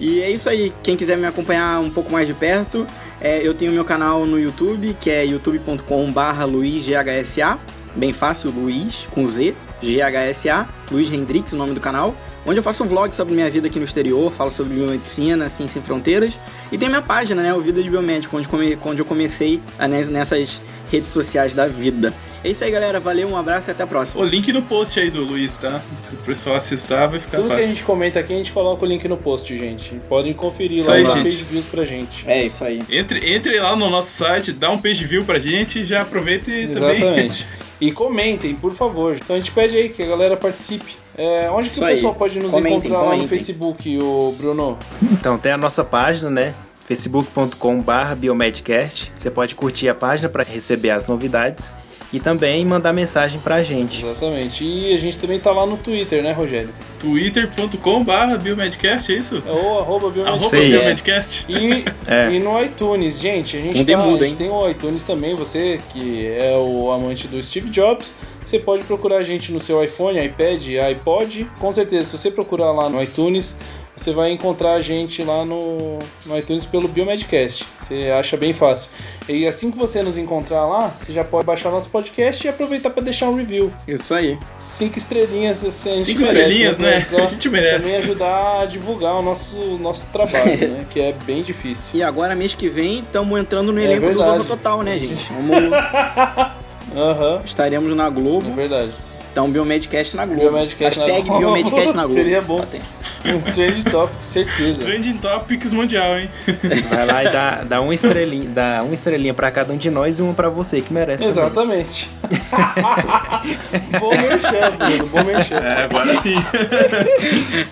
[0.00, 0.72] E é isso aí.
[0.82, 2.86] Quem quiser me acompanhar um pouco mais de perto,
[3.20, 7.58] é, eu tenho meu canal no YouTube, que é youtube.com/barra luizghsa.
[7.94, 12.14] Bem fácil, Luiz, com Z, GHSA, Luiz Hendrix, o nome do canal.
[12.46, 15.68] Onde eu faço um vlog sobre minha vida aqui no exterior, falo sobre biomedicina, assim,
[15.68, 16.32] sem fronteiras.
[16.72, 19.86] E tem minha página, né, o Vida de Biomédico, onde, come- onde eu comecei ah,
[19.86, 20.60] nes- nessas
[20.90, 22.14] redes sociais da vida.
[22.42, 22.98] É isso aí, galera.
[22.98, 24.22] Valeu, um abraço e até a próxima.
[24.22, 25.82] O link no post aí do Luiz, tá?
[26.02, 27.68] Se o pessoal acessar, vai ficar Tudo que a fácil.
[27.68, 29.94] gente comenta aqui, a gente coloca o link no post, gente.
[30.08, 31.22] Podem conferir Isso lá aí, no gente.
[31.24, 32.24] page views pra gente.
[32.26, 32.82] É isso aí.
[32.88, 36.50] Entre, entre lá no nosso site, dá um page view pra gente e já aproveita
[36.50, 36.96] e também.
[36.96, 37.46] Exatamente.
[37.80, 39.14] E comentem, por favor.
[39.16, 40.96] Então a gente pede aí que a galera participe.
[41.16, 41.94] É, onde que Isso o aí.
[41.96, 43.28] pessoal pode nos Comentem, encontrar lá no comentem.
[43.28, 44.78] Facebook, o Bruno?
[45.12, 46.54] Então tem a nossa página, né?
[46.84, 49.12] facebook.com.br biomedcast.
[49.18, 51.74] Você pode curtir a página para receber as novidades
[52.12, 54.04] e também mandar mensagem pra gente.
[54.04, 54.64] Exatamente.
[54.64, 56.70] E a gente também tá lá no Twitter, né, Rogério?
[56.98, 59.42] twitter.com.br biomedcast, é isso?
[59.46, 60.48] É o arroba Arroba biomedicast.
[60.50, 60.70] Sei.
[60.70, 61.46] biomedcast.
[61.48, 62.30] E, É.
[62.32, 64.34] e no iTunes, gente, a gente, Não tem tá- a gente hein?
[64.36, 68.14] tem o iTunes também, você que é o amante do Steve Jobs,
[68.50, 71.48] você pode procurar a gente no seu iPhone, iPad, iPod.
[71.60, 73.56] Com certeza, se você procurar lá no iTunes,
[73.96, 77.64] você vai encontrar a gente lá no, no iTunes pelo Biomedcast.
[77.80, 78.90] Você acha bem fácil.
[79.28, 82.90] E assim que você nos encontrar lá, você já pode baixar nosso podcast e aproveitar
[82.90, 83.72] para deixar um review.
[83.86, 84.36] Isso aí.
[84.60, 87.06] Cinco estrelinhas, assim, Cinco merece, estrelinhas, né?
[87.08, 87.84] Pra A gente merece.
[87.86, 90.86] Também ajudar a divulgar o nosso, nosso trabalho, né?
[90.90, 92.00] Que é bem difícil.
[92.00, 94.30] E agora, mês que vem, estamos entrando no É elenco do verdade.
[94.30, 95.24] Zorro Total, né, gente?
[95.32, 96.69] Vamos...
[96.96, 98.52] Aham, Estaremos na é Globo.
[98.54, 98.90] verdade.
[99.32, 100.40] Então, Biomedcast na Globo.
[100.40, 101.38] Biomedcast na Hashtag Globo.
[101.38, 102.14] Biomedcast na Globo.
[102.14, 102.58] Seria bom.
[102.58, 102.80] Batem.
[103.26, 104.80] Um trend top, certeza.
[104.80, 106.28] Trending Topics Mundial, hein?
[106.90, 110.18] Vai lá e dá, dá uma estrelinha, dá uma estrelinha para cada um de nós
[110.18, 111.24] e uma para você que merece.
[111.24, 112.10] Exatamente.
[114.00, 115.56] bom merchan, Bruno, bom merchan.
[115.56, 116.34] É, agora sim.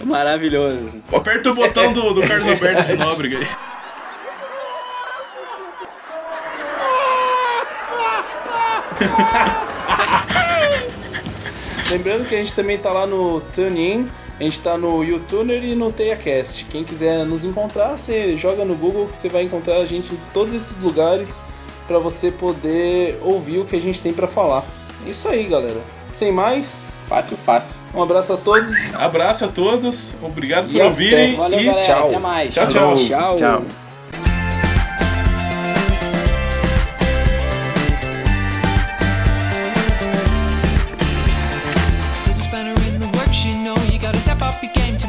[0.04, 0.90] Maravilhoso.
[1.12, 3.46] Aperta o botão do, do Carlos Alberto de Nóbrega aí.
[11.90, 14.08] Lembrando que a gente também tá lá no TuneIn,
[14.38, 16.66] a gente tá no YouTuner e no TeiaCast.
[16.66, 20.18] Quem quiser nos encontrar, você joga no Google que você vai encontrar a gente em
[20.34, 21.38] todos esses lugares
[21.86, 24.62] para você poder ouvir o que a gente tem para falar.
[25.06, 25.80] É Isso aí, galera.
[26.14, 27.80] Sem mais, Fácil, fácil.
[27.94, 28.68] um abraço a todos.
[28.94, 31.86] Abraço a todos, obrigado E por ouvirem Valeu, e galera.
[31.86, 32.08] tchau.
[32.08, 32.52] Até mais.
[32.52, 32.94] Tchau, tchau.
[32.96, 33.36] Tchau.
[33.36, 33.87] Tchau.
[44.60, 45.07] became to.